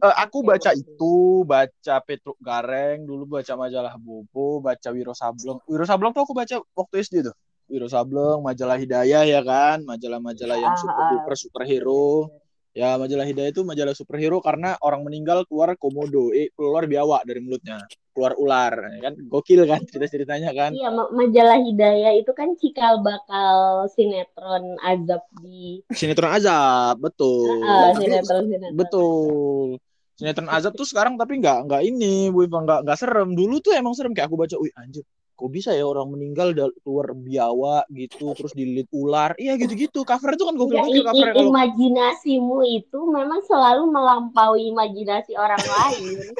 [0.00, 5.60] uh, aku baca itu baca Petruk Gareng dulu baca majalah Bobo baca Wiro Sableng.
[5.68, 7.36] Wiro Sableng tuh aku baca waktu SD tuh.
[7.72, 12.28] Wiro Sableng, majalah Hidayah ya kan, majalah-majalah yang super duper superhero.
[12.72, 17.44] Ya majalah Hidayah itu majalah superhero karena orang meninggal keluar komodo, eh keluar biawak dari
[17.44, 17.84] mulutnya,
[18.16, 20.72] keluar ular, ya kan gokil kan cerita-ceritanya kan.
[20.72, 25.84] Iya majalah Hidayah itu kan cikal bakal sinetron azab di.
[25.92, 27.60] Sinetron azab betul.
[27.60, 28.72] Uh, sinetron sinetron.
[28.72, 29.76] Betul.
[30.16, 33.36] Sinetron azab tuh sekarang tapi nggak nggak ini, Bu nggak nggak serem.
[33.36, 35.04] Dulu tuh emang serem kayak aku baca, wih anjir
[35.42, 36.54] kok bisa ya orang meninggal
[36.86, 39.34] keluar biawa gitu terus dililit ular.
[39.34, 40.06] Iya gitu-gitu.
[40.06, 41.50] Cover itu kan gue ya, cover kalau...
[41.50, 46.30] imajinasimu itu memang selalu melampaui imajinasi orang lain.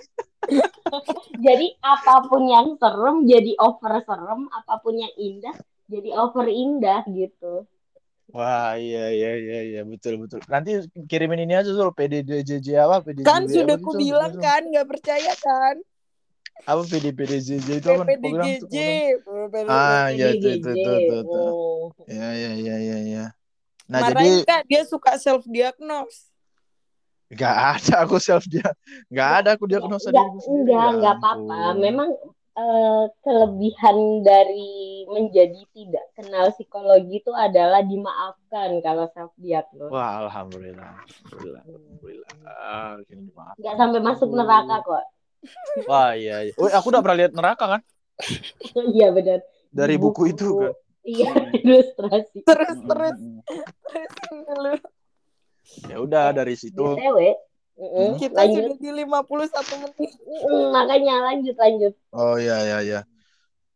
[1.46, 4.46] Jadi apa pun yang serem jadi over serem.
[4.50, 5.55] Apa pun yang indah
[5.86, 7.66] jadi over indah gitu.
[8.34, 9.80] Wah iya iya iya iya.
[9.82, 10.42] Betul betul.
[10.50, 11.94] Nanti kirimin ini aja Zul.
[11.94, 13.07] PDDJJ apa?
[13.07, 15.78] PDDJ Kan sudah ku bilang kan nggak percaya kan
[16.62, 18.76] apa PDPDJJ itu apa PDGJ
[19.66, 21.44] ah ya itu itu itu itu
[22.07, 23.24] ya ya ya ya ya
[23.90, 26.32] nah Marahin jadi kak dia suka self diagnose
[27.32, 28.76] Gak ada aku self dia
[29.09, 30.68] nggak ada aku diagnosa diri sendiri.
[30.68, 31.59] Enggak, enggak apa-apa.
[31.80, 32.09] Memang
[32.57, 39.92] uh, kelebihan dari menjadi tidak kenal psikologi itu adalah dimaafkan kalau self diagnose.
[39.92, 40.92] Wah, alhamdulillah.
[41.09, 41.62] Alhamdulillah.
[41.64, 42.32] Alhamdulillah.
[42.44, 43.00] Ah,
[43.57, 45.05] Enggak sampai masuk neraka kok.
[45.90, 46.53] Wah iya, iya.
[46.59, 47.80] Oh, aku udah pernah lihat neraka kan?
[48.97, 49.40] Iya benar.
[49.72, 50.72] Dari buku, buku itu kan.
[51.03, 51.30] Iya,
[51.66, 52.38] ilustrasi.
[52.47, 53.16] Terus terus.
[55.88, 56.78] ya udah dari situ.
[56.99, 57.18] BTW,
[57.78, 58.14] hmm.
[58.20, 58.62] kita lanjut.
[58.62, 60.12] sudah di 51 menit.
[60.22, 61.93] Mm, makanya lanjut lanjut.
[62.12, 63.01] Oh iya iya iya.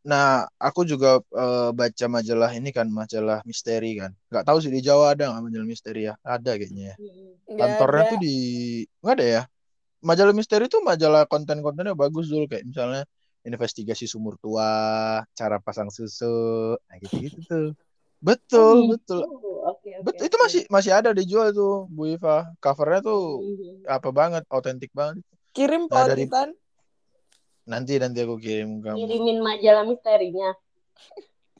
[0.06, 4.14] Nah, aku juga uh, baca majalah ini kan, majalah misteri kan.
[4.30, 6.14] Gak tahu sih di Jawa ada nggak majalah misteri ya?
[6.22, 6.96] Ada kayaknya ya.
[7.58, 8.34] Kantornya tuh di
[9.02, 9.42] nggak ada ya?
[10.06, 13.02] Majalah misteri itu majalah konten-kontennya bagus dulu kayak misalnya
[13.46, 17.68] investigasi sumur tua, cara pasang susu, nah gitu-gitu tuh.
[18.18, 19.22] Betul, oh, betul.
[19.22, 19.30] Okay,
[19.70, 20.22] okay, betul.
[20.26, 22.50] Itu masih masih ada dijual tuh, Bu Iva.
[22.58, 23.86] Covernya tuh mm-hmm.
[23.86, 25.22] apa banget, autentik banget.
[25.54, 26.26] Kirim nah, dari
[27.66, 28.98] Nanti nanti aku kirim kamu.
[28.98, 30.54] Kirimin majalah misterinya.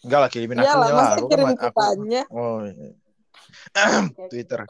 [0.07, 1.09] Enggak lah, kirimin akunnya lah.
[1.19, 1.83] Aku kan aku.
[2.31, 2.91] Oh, iya.
[4.33, 4.61] Twitter.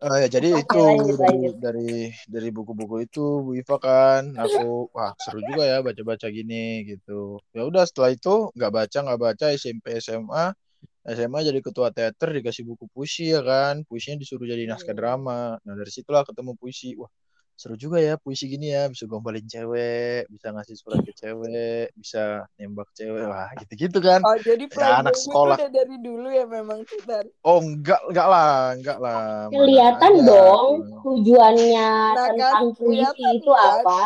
[0.00, 1.54] Uh, ya jadi itu lanjut, dari, lanjut.
[1.60, 1.92] dari
[2.24, 7.36] dari buku-buku itu Bu Iva kan aku wah seru juga ya baca-baca gini gitu.
[7.52, 10.56] Ya udah setelah itu nggak baca nggak baca SMP SMA
[11.04, 15.00] SMA jadi ketua teater dikasih buku puisi ya kan puisinya disuruh jadi naskah iya.
[15.04, 15.60] drama.
[15.60, 17.12] Nah dari situlah ketemu puisi wah
[17.60, 22.48] seru juga ya puisi gini ya bisa gombalin cewek bisa ngasih surat ke cewek bisa
[22.56, 26.48] nembak cewek wah gitu gitu kan oh jadi ya, anak sekolah udah dari dulu ya
[26.48, 33.24] memang kita oh enggak enggak lah enggak lah kelihatan dong tujuannya nah, tentang kan, puisi
[33.28, 33.84] itu kan.
[33.84, 34.00] apa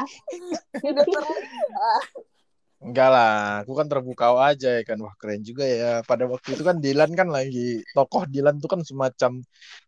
[2.84, 5.00] Enggak lah, aku kan terbuka aja ya kan.
[5.00, 6.05] Wah keren juga ya.
[6.05, 9.40] Pada waktu itu kan Dilan kan lagi tokoh Dilan itu kan semacam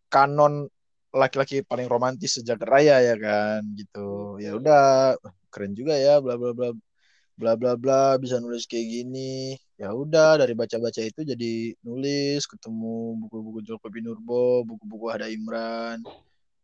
[0.09, 0.65] kanon
[1.13, 4.37] laki-laki paling romantis sejak raya ya kan gitu.
[4.43, 5.15] Ya udah
[5.53, 6.69] keren juga ya bla bla bla
[7.37, 9.55] bla bla bla bisa nulis kayak gini.
[9.77, 16.01] Ya udah dari baca-baca itu jadi nulis ketemu buku-buku Joko Pinurbo buku-buku Ada Imran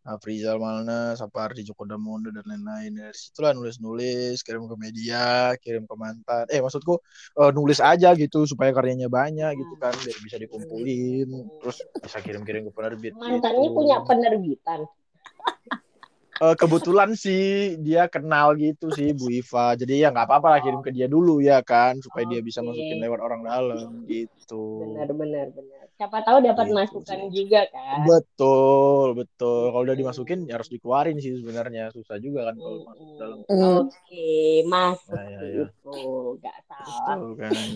[0.03, 2.91] Afrizal Malna, Sapardi Joko Damondo dan lain-lain.
[2.91, 6.43] Dari situlah nulis-nulis, kirim ke media, kirim ke mantan.
[6.51, 6.99] Eh maksudku
[7.39, 11.27] uh, nulis aja gitu supaya karyanya banyak gitu kan, biar bisa dikumpulin,
[11.63, 13.15] terus bisa kirim-kirim ke penerbit.
[13.15, 13.75] Mantannya gitu.
[13.79, 14.79] punya penerbitan.
[16.43, 19.79] eh, kebetulan sih dia kenal gitu sih Bu Iva.
[19.79, 22.99] Jadi ya nggak apa-apa lah kirim ke dia dulu ya kan supaya dia bisa masukin
[22.99, 24.83] lewat orang dalam gitu.
[24.83, 25.82] Benar benar benar.
[25.97, 27.29] Siapa tahu dapat Gitu masukan sih.
[27.37, 27.97] juga kan.
[28.09, 29.61] Betul, betul.
[29.71, 31.93] Kalau udah dimasukin ya harus dikeluarin sih sebenarnya.
[31.93, 33.37] Susah juga kan kalau masuk dalam.
[33.47, 34.31] Oke,
[34.65, 35.65] masuk Ya, ya, sih ya.
[35.69, 35.97] itu,
[36.41, 37.17] nggak salah.
[37.17, 37.67] Betul kan.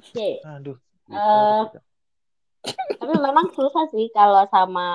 [0.00, 0.76] Oke, Aduh.
[1.06, 1.62] Eh,
[2.98, 4.86] tapi memang susah sih kalau sama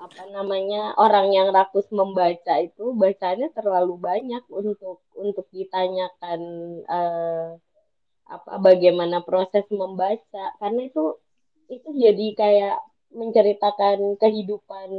[0.00, 6.40] apa namanya orang yang rakus membaca itu bacanya terlalu banyak untuk untuk ditanyakan
[6.88, 7.48] eh,
[8.36, 11.04] apa bagaimana proses membaca karena itu
[11.74, 12.76] itu jadi kayak
[13.20, 14.90] menceritakan kehidupan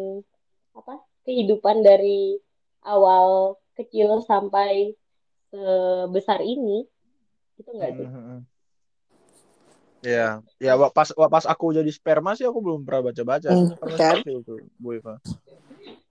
[0.79, 0.93] apa
[1.27, 2.39] kehidupan dari
[2.93, 4.95] awal kecil sampai
[5.51, 6.77] sebesar ini
[7.59, 8.41] itu enggak sih Hmm,
[10.01, 13.53] Ya, ya wa- pas pas aku jadi sperma sih aku belum pernah baca-baca.
[13.53, 13.69] Hmm,
[14.01, 14.17] kan?
[14.25, 15.15] itu, Bu Eva.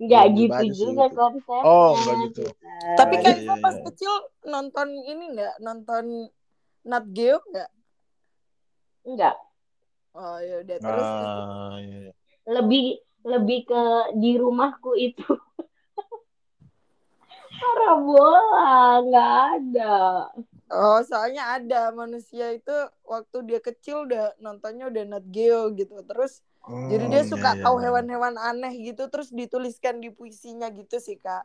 [0.00, 1.14] Nggak Belum gitu juga itu.
[1.18, 1.62] konsepnya.
[1.66, 2.42] Oh, nggak gitu.
[2.98, 3.84] Tapi Iya, iya, Iva pas iya.
[3.86, 4.12] kecil
[4.52, 5.54] nonton ini nggak?
[5.64, 6.04] Nonton
[6.90, 7.70] Nat Geo nggak?
[9.04, 9.36] Enggak.
[10.14, 12.12] Oh ya udah terus Ah, iya, iya.
[12.56, 12.84] Lebih
[13.32, 13.82] lebih ke
[14.22, 15.24] di rumahku itu.
[17.61, 19.94] Parabola nggak ada.
[20.70, 22.70] Oh, soalnya ada manusia itu
[23.02, 25.98] waktu dia kecil udah nontonnya udah Nat Geo gitu.
[26.06, 26.32] Terus
[26.86, 27.82] jadi dia Hmm, suka iya, iya, tahu iya.
[27.84, 31.44] hewan-hewan aneh gitu terus dituliskan di puisinya gitu sih, Kak.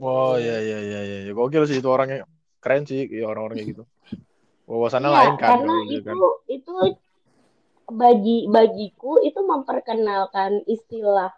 [0.00, 1.16] Oh iya iya iya iya.
[1.24, 1.30] iya.
[1.38, 2.16] Gokil sih itu orangnya
[2.62, 3.82] keren sih ya, orang-orang kayak gitu.
[4.70, 6.16] Wawasannya Iya, lain kan karena itu kan.
[6.56, 6.70] itu
[7.90, 11.32] bagi bagiku itu memperkenalkan istilah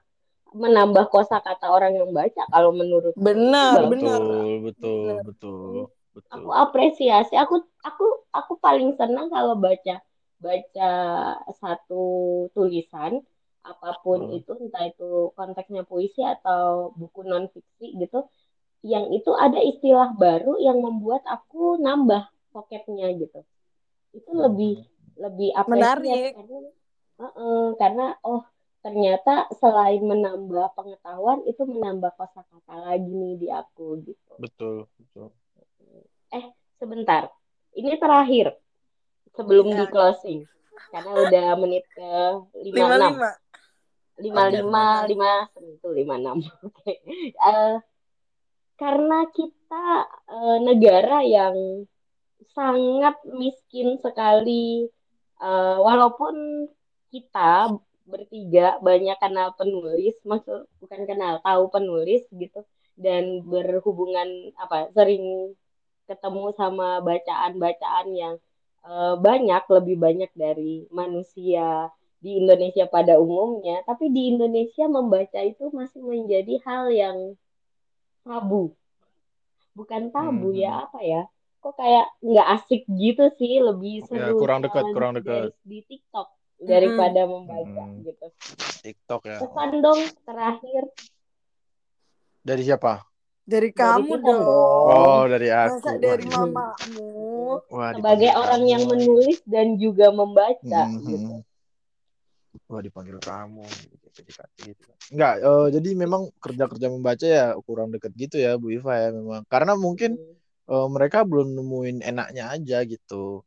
[0.55, 3.91] menambah kosakata orang yang baca kalau menurut Benar, Bagus.
[3.93, 4.21] benar.
[4.21, 5.71] Betul betul betul
[6.17, 6.43] betul.
[6.43, 7.55] aku apresiasi aku
[7.87, 10.03] aku aku paling senang kalau baca
[10.43, 10.91] baca
[11.61, 12.03] satu
[12.57, 13.21] tulisan
[13.63, 14.39] apa pun Hmm.
[14.41, 18.25] itu entah itu konteksnya puisi atau buku non fiksi gitu
[18.83, 22.25] yang itu ada istilah baru yang membuat aku nambah
[22.55, 23.45] vocabnya gitu
[24.17, 24.43] itu Hmm.
[24.45, 24.73] lebih
[25.21, 26.33] lebih Menarik.
[26.35, 26.59] karena
[27.21, 28.49] Heeh, karena oh
[28.81, 35.29] ternyata selain menambah pengetahuan itu menambah kosakata lagi nih di aku gitu Betul betul.
[36.81, 37.29] sebentar.
[37.77, 38.57] Ini terakhir
[39.37, 39.85] sebelum Ya.
[39.85, 40.41] di closing.
[40.89, 42.09] Karena udah menit ke
[42.57, 43.21] 56.
[44.17, 44.25] 55.
[44.25, 46.41] 55 5 itu 56.
[46.65, 46.93] Oke.
[47.37, 47.77] Eh,
[48.77, 49.87] karena kita
[50.25, 51.85] eh, negara yang
[52.57, 54.89] sangat miskin sekali
[55.43, 56.35] eh, walaupun
[57.13, 57.77] kita
[58.13, 62.61] bertiga banyak kenal penulis maksud bukan kenal tahu penulis gitu
[63.05, 64.29] dan berhubungan
[64.63, 65.25] apa sering
[66.09, 68.35] ketemu sama bacaan-bacaan yang
[68.91, 71.91] eh, banyak lebih banyak dari manusia
[72.25, 77.19] di Indonesia pada umumnya tapi di Indonesia membaca itu masih menjadi hal yang
[78.25, 78.63] tabu
[79.79, 80.61] bukan tabu Hmm.
[80.63, 81.23] ya apa ya
[81.61, 85.61] kok kayak nggak asik gitu sih lebih Ya, seru kurang dekat, kurang dari- dekat.
[85.63, 88.01] di TikTok daripada membaca Hmm.
[88.01, 88.27] gitu
[88.83, 89.39] TikTok ya.
[89.39, 90.83] pesan dong terakhir
[92.41, 93.05] Dari siapa?
[93.45, 94.41] Dari Dari kamu kita dong.
[94.41, 94.89] dong.
[94.89, 95.77] Oh dari aku.
[95.77, 96.49] Masa dari Waduh.
[96.49, 97.09] mamamu?
[97.69, 98.73] Wah, sebagai dipanggil orang kamu.
[98.73, 101.05] yang menulis dan juga membaca Mhm.
[101.07, 101.35] gitu
[102.67, 103.63] Wah dipanggil kamu.
[104.57, 104.89] Gitu.
[105.13, 109.45] Enggak, eh, jadi memang kerja-kerja membaca ya kurang deket gitu ya Bu Iva ya memang.
[109.47, 110.40] Karena mungkin Hmm.
[110.71, 113.43] Eh, mereka belum nemuin enaknya aja gitu.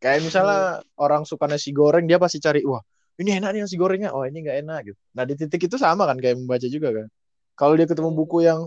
[0.00, 0.60] Kayak misalnya
[0.96, 2.80] orang suka nasi goreng dia pasti cari wah
[3.20, 5.00] ini enak nih nasi gorengnya, oh ini nggak enak gitu.
[5.16, 7.06] Nah di titik itu sama kan kayak membaca juga kan.
[7.58, 8.60] Kalau dia ketemu buku yang,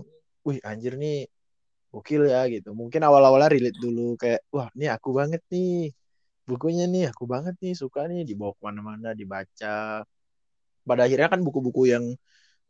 [0.46, 1.26] wih anjir nih
[1.90, 2.70] gokil ya gitu.
[2.74, 5.90] Mungkin awal-awalnya relate dulu kayak wah ini aku banget nih
[6.46, 10.06] bukunya nih aku banget nih suka nih dibawa ke mana-mana dibaca.
[10.88, 12.04] Pada akhirnya kan buku-buku yang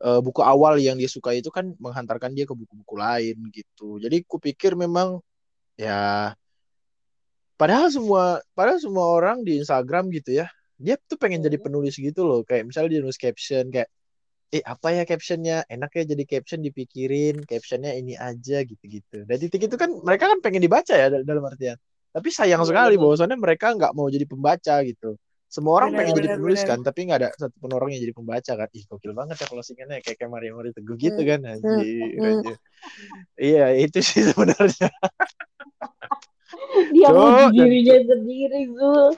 [0.02, 4.00] eh, buku awal yang dia suka itu kan menghantarkan dia ke buku-buku lain gitu.
[4.02, 5.22] Jadi kupikir memang
[5.78, 6.32] ya
[7.54, 11.66] padahal semua padahal semua orang di Instagram gitu ya dia tuh pengen jadi Hmm.
[11.70, 12.42] penulis gitu loh.
[12.42, 13.88] Kayak misalnya dia nulis caption kayak
[14.54, 15.62] eh apa ya captionnya?
[15.70, 19.22] Enak ya jadi caption dipikirin captionnya ini aja gitu-gitu.
[19.26, 21.78] Dan titik itu kan mereka kan pengen dibaca ya dal- dalam artian.
[22.14, 25.18] Tapi sayang Iya, sekali bahwasannya mereka nggak mau jadi pembaca gitu
[25.54, 26.70] semua orang Benar, pengen jadi benar, penulis benar.
[26.74, 29.96] kan tapi nggak ada satupun orang yang jadi pembaca kan ih gokil banget ya closingannya
[30.02, 32.26] kayak kayak Mario Mori Teguh gitu Hmm, kan anjir hmm.
[32.26, 32.56] anjir
[33.38, 34.90] iya itu sih sebenarnya
[36.90, 39.14] dia dan- dirinya sendiri Zul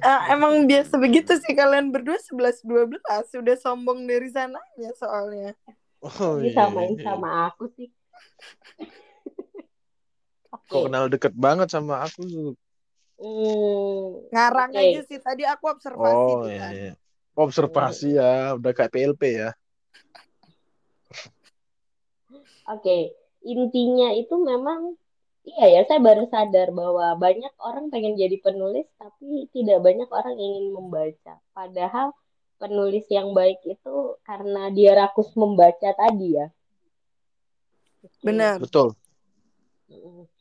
[0.00, 5.52] Ah, emang biasa begitu sih kalian berdua 11 12 sudah sombong dari sananya soalnya.
[6.00, 7.02] oh iya disamain iya.
[7.02, 7.90] sama aku sih
[10.70, 12.54] kok kenal deket banget sama aku Zul?
[13.22, 14.82] Hmm, Ngarang Oke.
[14.82, 16.72] aja sih tadi aku observasi Oh tuh iya, kan.
[16.74, 16.92] iya.
[17.38, 19.50] Observasi ya, udah kayak PLP ya.
[22.66, 23.14] Oke,
[23.46, 24.98] intinya itu memang
[25.46, 30.34] iya ya, saya baru sadar bahwa banyak orang pengen jadi penulis tapi tidak banyak orang
[30.34, 31.38] ingin membaca.
[31.54, 32.10] Padahal
[32.58, 36.46] penulis yang baik itu karena dia rakus membaca tadi ya.
[38.22, 38.58] Benar.
[38.58, 38.98] Betul,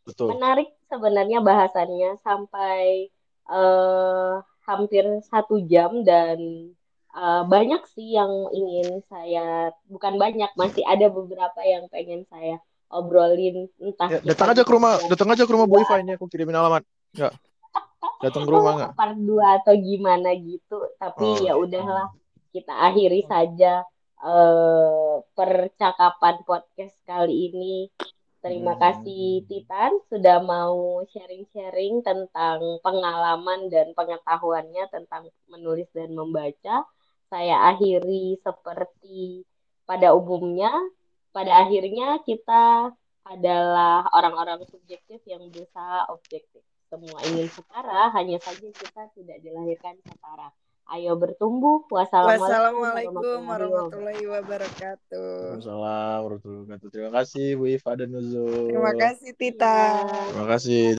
[0.05, 0.27] betul.
[0.33, 3.07] Menarik sebenarnya bahasannya sampai
[3.47, 4.33] eh,
[4.67, 6.37] hampir satu jam dan
[7.15, 12.59] eh, banyak sih yang ingin saya, bukan banyak, masih ada beberapa yang pengen saya
[12.91, 16.59] obrolin entah Ya, datang aja ke rumah, datang aja ke rumah Bu ini aku kirimin
[16.59, 16.83] alamat.
[17.15, 17.33] Enggak.
[18.21, 18.91] Datang ke rumah enggak?
[18.99, 22.11] part 2 atau gimana gitu tapi Oh, ya udahlah
[22.51, 23.81] kita akhiri saja
[24.21, 27.89] eh, percakapan podcast kali ini
[28.41, 28.81] terima Hmm.
[28.81, 36.85] kasih Titan sudah mau sharing-sharing tentang pengalaman dan pengetahuannya tentang menulis dan membaca
[37.31, 39.45] saya akhiri seperti
[39.87, 40.73] pada umumnya
[41.31, 42.91] pada akhirnya kita
[43.23, 50.51] adalah orang-orang subjektif yang berusaha objektif semua ingin setara, hanya saja kita tidak dilahirkan setara.
[50.91, 51.87] Ayo bertumbuh.
[51.87, 55.23] Wassalamualaikum Wassalamualaikum warahmatullahi wabarakatuh.
[55.55, 56.89] Waalaikumsalam warahmatullahi wabarakatuh.
[56.91, 58.67] Terima kasih Bu Iva dan Nuzul.
[58.67, 59.79] Terima kasih Tita.
[60.35, 60.87] Terima kasih.